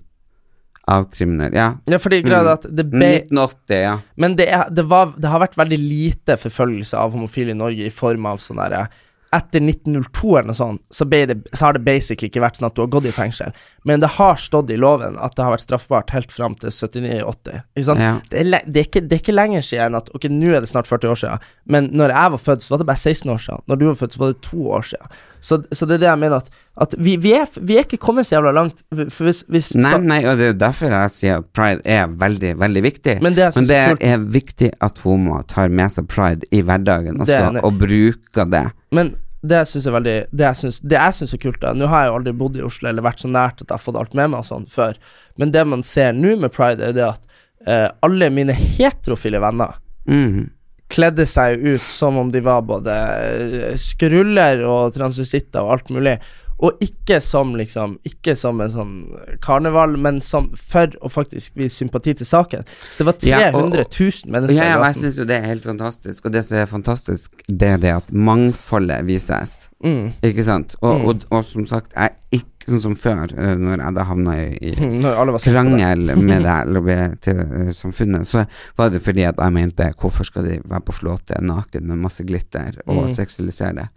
[0.89, 1.57] avkriminert.
[1.57, 1.67] Ja.
[1.89, 3.93] ja, fordi greia er at det ble 1980, ja.
[4.19, 7.87] Men det, er, det, var, det har vært veldig lite forfølgelse av homofile i Norge
[7.87, 8.87] i form av sånn derre
[9.35, 12.75] etter 1902 eller noe sånt, så, det, så har det basically ikke vært sånn at
[12.77, 13.53] du har gått i fengsel.
[13.85, 17.59] Men det har stått i loven at det har vært straffbart helt fram til 79-80.
[17.99, 18.15] Ja.
[18.31, 21.21] Det, det, det er ikke lenger siden at Ok, nå er det snart 40 år
[21.21, 23.65] siden, men når jeg var født, så var det bare 16 år siden.
[23.69, 25.19] Når du var født, så var det to år siden.
[25.41, 26.49] Så, så det er det jeg mener, at,
[26.83, 28.83] at vi, vi, er, vi er ikke kommet så jævla langt.
[28.91, 32.51] Hvis, hvis Nei, så, nei, og det er derfor jeg sier at pride er veldig,
[32.59, 33.15] veldig viktig.
[33.23, 37.15] Men det men det er er viktig at homoer tar med seg pride i hverdagen
[37.15, 37.63] er også, enig.
[37.63, 38.65] og bruker det.
[38.91, 41.87] Men det syns jeg veldig Det jeg syns, det jeg syns er kult, da Nå
[41.87, 43.99] har jeg jo aldri bodd i Oslo eller vært så nært at jeg har fått
[44.01, 44.97] alt med meg og sånn før,
[45.39, 47.21] men det man ser nå med pride, er det at
[47.65, 49.77] eh, alle mine heterofile venner
[50.09, 50.49] Mhm.
[50.89, 56.17] Kledde seg ut som om de var både eh, skruller og transvestitter og alt mulig.
[56.59, 58.95] Og ikke som liksom Ikke som en sånn
[59.39, 62.65] karneval, men som for å faktisk vise sympati til saken.
[62.91, 65.37] Så det var Ja, og- 300 000 mennesker Ja, ja, og jeg syns jo det
[65.37, 69.69] er helt fantastisk, og det som er fantastisk, det er det at mangfoldet vises.
[69.83, 70.11] Mm.
[70.21, 70.75] Ikke sant?
[70.81, 74.03] Og, og, og som sagt, jeg er ikke sånn som før, eh, når jeg da
[74.09, 74.73] havna i,
[75.45, 78.45] krangel med det LHBT-samfunnet, så
[78.77, 82.23] var det fordi at jeg mente hvorfor skal de være på flåte naken med masse
[82.27, 83.09] glitter og Mm.
[83.15, 83.87] seksualisere det?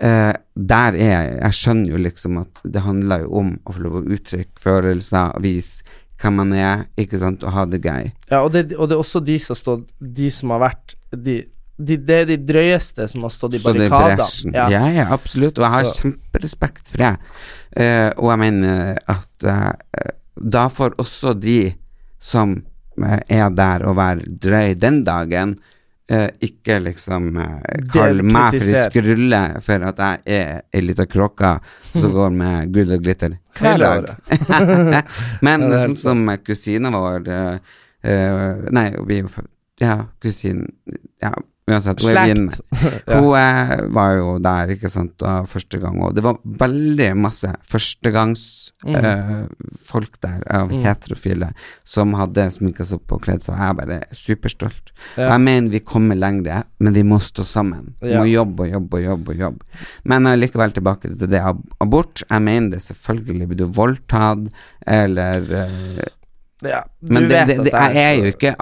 [0.00, 3.82] Eh, der er jeg Jeg skjønner jo liksom at det handler jo om å få
[3.82, 5.82] lov å uttrykke følelser, vise
[6.20, 8.10] hvem man er, ikke sant, og ha det gøy.
[8.30, 11.42] Ja, og det, og det er også de som stått De som har vært de,
[11.78, 14.52] de, Det er de drøyeste som har stått i barrikadene.
[14.54, 14.68] Ja.
[14.72, 14.84] Ja.
[14.94, 15.58] ja, absolutt.
[15.58, 17.14] Og jeg har Så- kjemperespekt for det.
[17.76, 21.74] Uh, og jeg mener at uh, da får også de
[22.20, 22.56] som
[22.98, 25.54] eh, er der og være drøy den dagen,
[26.10, 27.60] eh, ikke liksom uh,
[27.92, 28.90] kalle meg for kritiser.
[28.90, 31.54] skrulle for at jeg er ei lita kråke
[31.92, 34.08] som går med gull og glitter hver dag.
[35.46, 37.58] Men Ja, sånn som kusina vår eh,
[38.04, 39.46] eh, Nei, vi er jo
[39.80, 40.66] Ja, kusinen
[41.22, 41.32] Ja,
[41.70, 42.02] uansett.
[42.02, 42.60] hun er.
[43.06, 43.20] Ja.
[43.20, 48.66] hun eh, var jo der, ikke sant, første gang, og det var veldig masse førstegangsfolk
[48.86, 48.94] Mm.
[48.96, 51.48] uh, der, av heterofile,
[51.84, 54.92] som hadde sminka seg opp og kledd seg, jeg er bare superstolt.
[55.16, 55.30] Ja.
[55.32, 57.94] Jeg mener vi kommer lengre, men vi må stå sammen.
[58.00, 58.20] Vi Ja.
[58.20, 59.64] må jobbe og jobbe og jobbe og jobbe.
[60.04, 62.22] Men uh, likevel tilbake til det ab abort.
[62.30, 64.50] Jeg mener det selvfølgelig blir du voldtatt,
[64.86, 66.04] eller eh,
[66.64, 68.54] Ja, Men det, det, det, jeg er jo ikke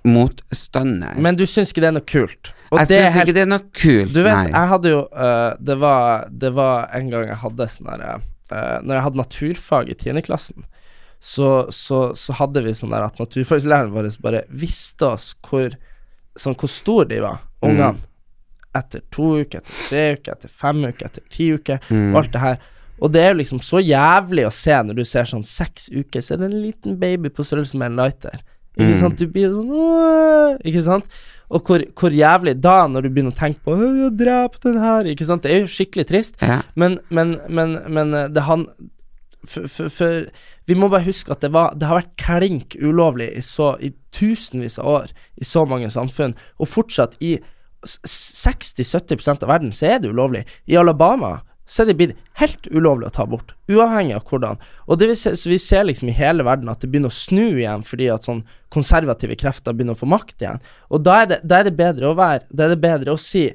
[0.00, 1.18] abortmotstander.
[1.20, 2.52] Men du syns ikke det er noe kult?
[2.70, 4.50] Og jeg det syns helt- ikke det er noe kult, Du vet, nei.
[4.54, 8.78] jeg hadde jo uh, det, var, det var en gang jeg hadde sånn herre uh,
[8.86, 10.64] Når jeg hadde naturfag i tiendeklassen,
[11.20, 15.76] så, så, så hadde vi sånn der at naturfaglæreren vår bare visste oss hvor
[16.40, 17.68] Sånn hvor stor de var, Mm.
[17.74, 17.98] ungene.
[18.78, 22.14] Etter to uker, etter tre uker, etter fem uker, etter ti uker, Mm.
[22.14, 22.60] og alt det her.
[23.00, 26.20] Og det er jo liksom så jævlig å se når du ser sånn seks uker,
[26.20, 28.40] så er det en liten baby på størrelse med en lighter.
[28.78, 29.00] Ikke Mm.
[29.00, 29.16] sant?
[29.18, 31.04] Du blir sånn «Åh!» Ikke sant?
[31.50, 34.78] Og hvor, hvor jævlig da, når du begynner å tenke på «Åh, jeg drep den
[34.78, 35.42] her, ikke sant?
[35.42, 36.60] Det er jo skikkelig trist, Ja.
[36.76, 38.66] men, men, men, men eh, det han
[39.46, 40.26] for, for, for
[40.68, 43.90] vi må bare huske at det, var, det har vært klink ulovlig i, så, i
[44.12, 45.06] tusenvis av år
[45.40, 47.38] i så mange samfunn, og fortsatt i
[47.84, 50.44] 60-70% av verden så er det ulovlig.
[50.68, 51.40] I Alabama
[51.70, 54.58] så er det blitt helt ulovlig å ta abort, uavhengig av hvordan.
[54.90, 57.60] Og det vi ser, vi ser liksom i hele verden at det begynner å snu
[57.60, 58.42] igjen fordi at sånn
[58.74, 60.58] konservative krefter begynner å få makt igjen.
[60.90, 63.20] Og da er det, da er det bedre å være Da er det bedre å
[63.20, 63.46] si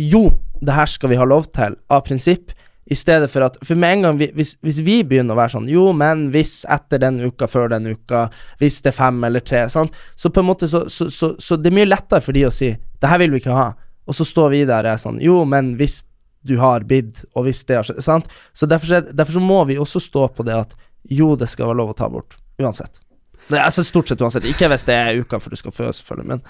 [0.00, 0.30] jo,
[0.64, 2.54] det her skal vi ha lov til, av prinsipp,
[2.90, 5.54] i stedet for at For med en gang vi, hvis, hvis vi begynner å være
[5.54, 8.24] sånn Jo, men hvis etter den uka, før den uka,
[8.58, 11.58] hvis det er fem eller tre, sant, så på en måte så, så, så, så
[11.60, 13.68] det er mye lettere for de å si Det her vil vi ikke ha.
[14.08, 16.02] Og så står vi der og er sånn Jo, men hvis
[16.42, 18.28] du har bidd, og hvis det har skjedd Sant?
[18.52, 20.76] Så derfor, er- derfor så må vi også stå på det at
[21.10, 22.36] jo, det skal være lov å ta abort.
[22.62, 23.00] Uansett.
[23.48, 24.46] Det altså stort sett uansett.
[24.46, 26.42] Ikke hvis det er uka før du skal føde, selvfølgelig, men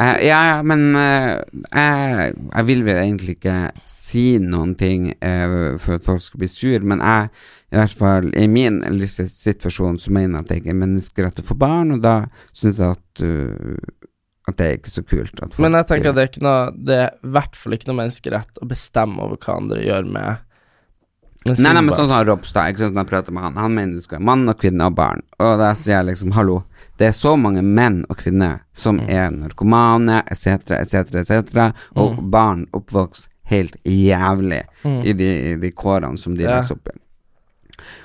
[0.00, 1.40] uh, ja, men uh,
[1.74, 6.48] jeg, jeg vil vel egentlig ikke si noen ting uh, for at folk skal bli
[6.48, 7.28] sur, men jeg,
[7.70, 11.46] i hvert fall i min situasjon, så mener jeg at det ikke er menneskerett å
[11.52, 12.14] få barn, og da
[12.56, 13.24] syns jeg at,
[14.50, 15.58] at det er ikke så kult.
[15.58, 18.60] Men jeg tenker det er ikke noe Det er i hvert fall ikke noe menneskerett
[18.62, 20.46] å bestemme over hva andre gjør med,
[21.48, 23.96] Nei, nei, men sånn som Ropstad, ikke sånn som jeg prater med han, han mener
[23.96, 26.58] du skal ha mann og kvinne og barn, og da sier jeg liksom, hallo,
[27.00, 29.08] det er så mange menn og kvinner som Mm.
[29.08, 32.30] er narkomane, etc., etc., etc., og Mm.
[32.30, 36.58] barn oppvokst helt jævlig i, de, de kårene som de Ja.
[36.60, 36.98] vokser opp i.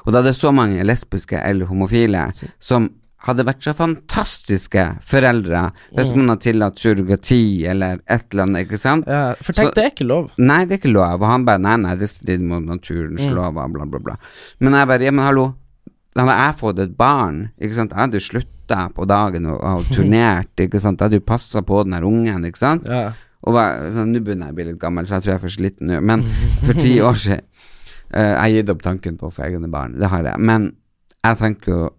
[0.08, 2.90] Og da er det så mange lesbiske eller homofile som
[3.26, 6.18] hadde vært så fantastiske foreldre hvis Mm.
[6.18, 9.06] man hadde tillatt surrogati eller et eller annet, ikke sant?
[9.08, 10.32] ja, For tenk, Så- det er ikke lov.
[10.38, 11.22] Nei, det er ikke lov.
[11.22, 13.34] Og han bare nei, nei, det strider mot naturens Mm.
[13.36, 14.16] lover, bla, bla, bla.
[14.60, 15.56] Men jeg bare ja, men hallo.
[16.16, 20.56] Hadde jeg fått et barn, ikke sant, jeg hadde slutta på dagen og, og turnert,
[20.58, 22.86] ikke sant, jeg hadde jo passa på den her ungen, ikke sant.
[22.88, 23.12] Ja.
[23.44, 25.40] Og var, sånn, Nå begynner jeg å bli litt gammel, så jeg tror jeg er
[25.40, 26.24] for sliten nå, men
[26.66, 27.42] for ti år siden
[28.16, 30.40] uh, Jeg har gitt opp tanken på å få egne barn, det har jeg.
[30.40, 30.76] Men
[31.26, 31.90] jeg tenker jo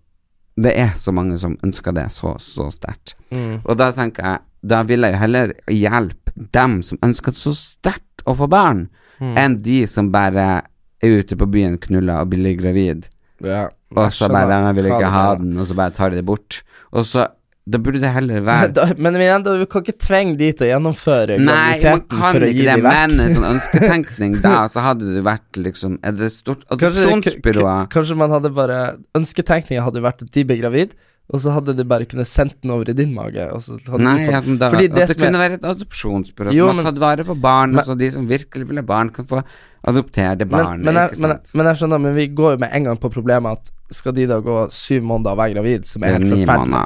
[0.57, 3.15] Det er så mange som ønsker det så, så sterkt.
[3.31, 3.61] Mm.
[3.65, 8.25] Og da tenker jeg Da vil jeg jo heller hjelpe dem som ønsker så sterkt
[8.27, 8.89] å få barn,
[9.21, 9.37] Mm.
[9.39, 10.63] enn de som bare
[11.01, 13.07] er ute på byen, knuller og blir gravid,
[13.41, 16.17] Ja, og så bare denne 'Jeg vil ikke ha den', og så bare tar de
[16.17, 16.63] det bort.
[16.93, 17.27] Og så
[17.67, 20.71] Da burde det heller være Da, men igjen, vi kan ikke tvinge de til å
[20.71, 25.59] gjennomføre Nei, man kan ikke det, men en sånn ønsketenkning da, så hadde det vært
[25.59, 28.79] liksom Er det stort adopsjonsbyrået kanskje man hadde bare
[29.19, 30.95] Ønsketenkninga hadde vært at de ble gravid,
[31.27, 33.43] og så hadde de bare kunnet sendt den over i din mage.
[33.43, 37.01] Nei, du men da, at det det kunne være et adopsjonsbyrå Jo, som har tatt
[37.03, 39.41] vare på barn, Men- så de som virkelig vil ha barn, kan få
[39.87, 42.61] adoptere det barnet, men, men, jeg, men, jeg, men jeg skjønner, men vi går jo
[42.63, 45.91] med en gang på problemet at skal de da gå syv måneder og være gravid,
[45.91, 46.85] som er helt forferdelig.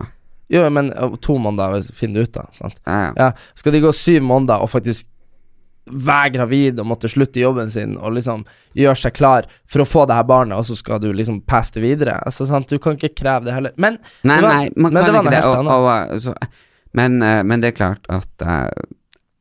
[0.51, 2.45] Jo, men uh, to måneder, hvis- finner det ut, da.
[2.57, 2.81] Sant?
[2.87, 3.31] Ja, ja.
[3.55, 5.07] Skal de gå syv måneder og faktisk
[5.91, 8.43] være gravid og måtte slutte i jobben sin og liksom
[8.79, 11.73] gjøre seg klar for å få det her barnet, og så skal du liksom passe
[11.75, 12.19] det videre?
[12.27, 12.69] Altså, sant?
[12.71, 13.73] Du kan ikke kreve det heller.
[13.81, 15.45] Men Nei, det var- nei, man men kan det ikke det.
[15.47, 16.35] Og, og, så,
[16.95, 18.69] men, eh, men det er klart at uh,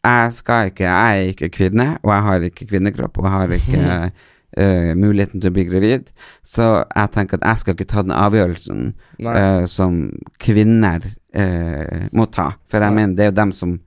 [0.06, 3.48] jeg skal ikke Jeg er ikke kvinne, og jeg har ikke kvinnekropp, og jeg har
[3.60, 4.12] ikke
[4.60, 6.10] eh, muligheten til å bli gravid.
[6.46, 8.88] Så jeg tenker at jeg skal ikke ta den avgjørelsen
[9.24, 10.02] eh, som
[10.42, 12.52] kvinner uh, må ta.
[12.70, 13.04] For jeg Nei.
[13.04, 13.78] mener, det er jo dem som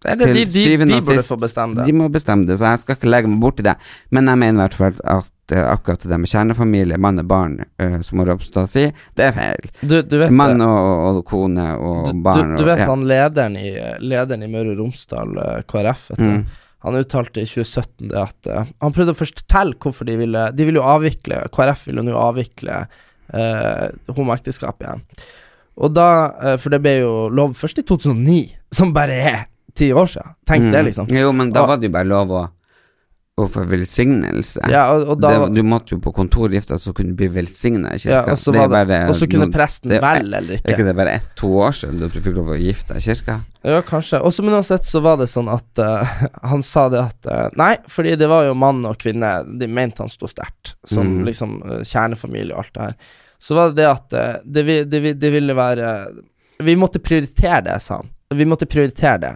[0.00, 1.84] det, det, de, de, syvende og sist- bestemme det.
[1.90, 3.74] De må bestemme det, så jeg skal ikke legge meg borti det.
[4.16, 7.58] Men jeg mener i hvert fall at akkurat det med kjernefamilie, mann og barn,
[8.06, 9.68] som Ropstad sier, det er feil.
[9.82, 10.78] Du, du vet Mann og,
[11.18, 12.88] og kone og Du, barn du, vet og, ja.
[12.88, 15.36] han lederen i, lederen i Møre og Romsdal,
[15.68, 16.30] KrF, vet du.
[16.38, 16.42] Mm.
[16.86, 20.64] Han uttalte i 2017 det at uh, Han prøvde å fortelle hvorfor de ville De
[20.64, 22.78] ville jo avvikle KrF ville nå avvikle
[23.34, 25.02] uh, homoekteskap igjen.
[25.80, 28.38] Og da uh, For det ble jo lov først i 2009,
[28.74, 29.42] som bare er
[29.76, 30.32] ti år siden.
[30.48, 30.86] Tenk det, Mm.
[30.88, 31.06] liksom.
[31.14, 32.40] Jo, men da var det jo bare lov å,
[33.44, 34.62] å for velsignelse.
[34.70, 37.92] Ja, og, og da det, du måtte jo på kontorgifta, så kunne du bli velsigna
[37.94, 38.36] i ja, kirka.
[38.36, 40.74] og bare og så kunne noen- presten det velge eller Er ikke.
[40.76, 43.38] ikke det bare ett-to år siden du fikk lov å gifte deg i kirka?
[43.62, 44.20] Ja, kanskje.
[44.24, 46.04] Og så men uansett så var det sånn at uh,
[46.52, 50.00] han sa det at uh, Nei, fordi det var jo mann og kvinne, de mente
[50.04, 51.24] han sto sterkt, som Mm.
[51.26, 52.94] liksom uh, kjernefamilie og alt det her.
[53.40, 55.90] Så var det det at det, vi- det, det ville være
[56.60, 58.08] Vi måtte prioritere det, sa han.
[58.36, 59.30] Vi måtte prioritere det.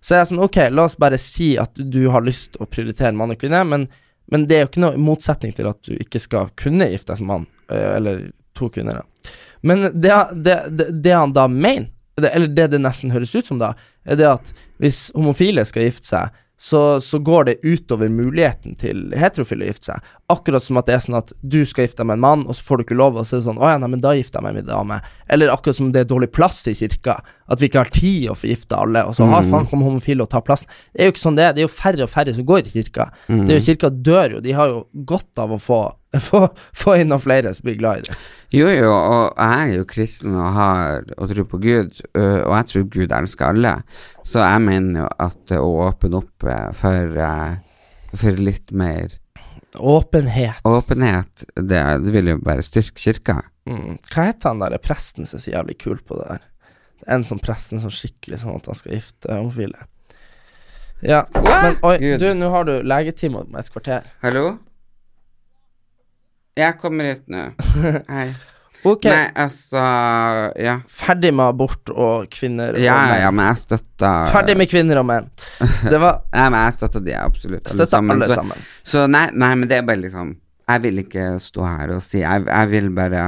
[0.00, 3.14] Så jeg er sånn, ok, la oss bare si at du har lyst å prioritere
[3.16, 3.86] mann og kvinne, men,
[4.32, 7.22] men det er jo ikke noe motsetning til at du ikke skal kunne gifte deg
[7.22, 8.26] som mann, eh, eller
[8.58, 9.02] to kvinner.
[9.02, 9.32] da.
[9.66, 10.58] Men det, det,
[11.02, 13.72] det han da mener, eller det det nesten høres ut som da,
[14.06, 19.12] er det at hvis homofile skal gifte seg, så, så går det utover muligheten til
[19.14, 20.08] heterofile å gifte seg.
[20.34, 22.58] Akkurat som at det er sånn at du skal gifte deg med en mann, og
[22.58, 24.16] så får du ikke lov, og så er det sånn Å ja, nei, men da
[24.18, 24.98] gifter jeg meg med en dame.
[25.30, 27.20] Eller akkurat som det er dårlig plass i kirka.
[27.46, 30.26] At vi ikke har tid å få gifte alle, og så har faen kommet homofile
[30.26, 30.68] og tar plassen.
[30.92, 31.54] Det er jo ikke sånn det er.
[31.54, 33.08] Det er jo færre og færre som går i kirka.
[33.46, 34.42] Det er jo Kirka dør jo.
[34.44, 34.82] De har jo
[35.14, 35.78] godt av å få,
[36.28, 36.46] få,
[36.76, 38.18] få noen flere som blir glad i det.
[38.56, 42.68] Jo, jo, og jeg er jo kristen og har og tror på Gud, og jeg
[42.70, 43.74] tror Gud elsker alle.
[44.24, 46.46] Så jeg mener jo at å åpne opp
[46.78, 47.18] for,
[48.16, 49.18] for litt mer
[49.76, 50.64] Åpenhet.
[50.64, 53.42] åpenhet, det, det vil jo bare styrke kirka.
[53.68, 53.98] Mm.
[54.08, 56.46] Hva heter han der presten som er så jævlig kul på det der?
[56.98, 59.84] Det er En sånn presten som skikkelig sånn at han skal gifte homofile.
[61.04, 62.18] Ja, men oi, Gud.
[62.24, 64.08] du, nå har du legetime om et kvarter.
[64.24, 64.56] Hallo?
[66.58, 67.42] Jeg kommer ut nå.
[68.14, 68.28] Hei.
[68.86, 69.80] Ok, Nei, altså
[70.62, 70.76] Ja.
[70.86, 73.20] ferdig med abort og kvinner og Ja, menn.
[73.24, 75.26] ja, men jeg støtter Ferdig med kvinner og menn.
[75.90, 78.22] Det var Nei, men jeg støtter de absolutt Støtta sammen.
[78.22, 78.62] alle sammen.
[78.86, 80.30] Så nei, nei, men det er bare liksom
[80.68, 83.26] Jeg vil ikke stå her og si Jeg, jeg vil bare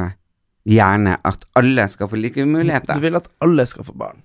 [0.70, 2.94] gjerne at alle skal få like muligheter.
[2.94, 4.20] Du vil at alle skal få barn.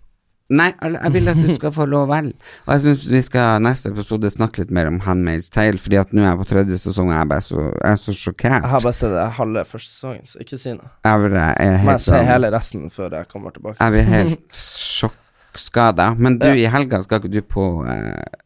[0.54, 2.28] Nei, jeg vil at du skal få lov vel.
[2.68, 6.14] Og jeg syns vi skal neste episode snakke litt mer om Handmaid's Tale, fordi at
[6.14, 8.60] nå er jeg på tredje sesong, og jeg er bare så, jeg er så sjokkert.
[8.60, 10.92] Jeg har bare sett halve første sesongen, så ikke si noe.
[11.02, 13.80] Jeg er Men jeg ser hele resten før jeg kommer tilbake.
[13.82, 16.12] Jeg blir helt sjokkskada.
[16.22, 18.42] Men du, i helga skal ikke du på eh,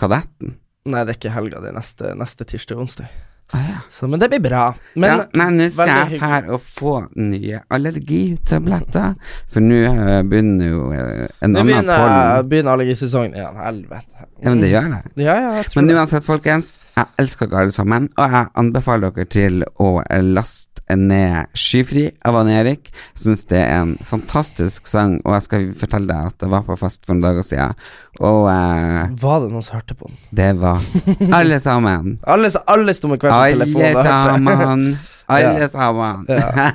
[0.00, 0.56] Kadetten?
[0.90, 3.20] Nei, det er ikke helga, det er neste, neste tirsdag og onsdag.
[3.52, 3.78] Ah, ja.
[3.88, 4.64] Så, men det blir bra.
[4.94, 9.16] Men ja, men nå skal jeg her og få nye allergitabletter,
[9.50, 12.48] for nå eh, begynner jo eh, en annen begynner, pollen.
[12.52, 13.58] begynner allergisesongen igjen.
[13.64, 14.28] Helvete.
[14.40, 15.02] Ja, men det gjør det.
[15.26, 15.36] Ja,
[15.74, 20.66] Men uansett, folkens, jeg elsker dere alle sammen, og jeg anbefaler dere til å laste
[20.90, 22.88] ned Skyfri av Anne Erik.
[23.14, 26.64] Jeg syns det er en fantastisk sang, og jeg skal fortelle deg at jeg var
[26.66, 27.76] på fest for noen dager siden,
[28.18, 30.18] og eh, Var det noen som hørte på den?
[30.34, 30.82] det var
[31.40, 32.16] alle sammen.
[32.26, 34.08] Alle, alle sto med hver sin Alle telefon hørte.
[34.10, 34.90] sammen.
[35.30, 35.68] Alle Ja.
[35.72, 36.24] sammen.
[36.28, 36.50] Ja.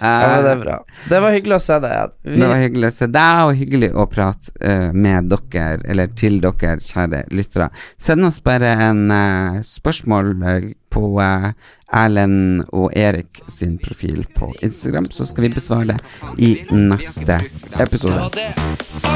[0.00, 0.76] Ja, men det er bra.
[1.10, 2.12] Det var hyggelig å se deg.
[2.22, 6.12] Vi, Det var hyggelig å se deg, og hyggelig å prate uh, med dere, eller
[6.18, 7.70] til dere, kjære lyttere.
[7.98, 11.50] Send oss bare en uh, spørsmål eh, på uh,
[11.96, 16.00] Erlend og Erik sin profil på Instagram, så skal vi besvare det
[16.38, 17.40] i neste
[17.82, 18.50] episode.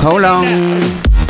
[0.01, 1.30] So long!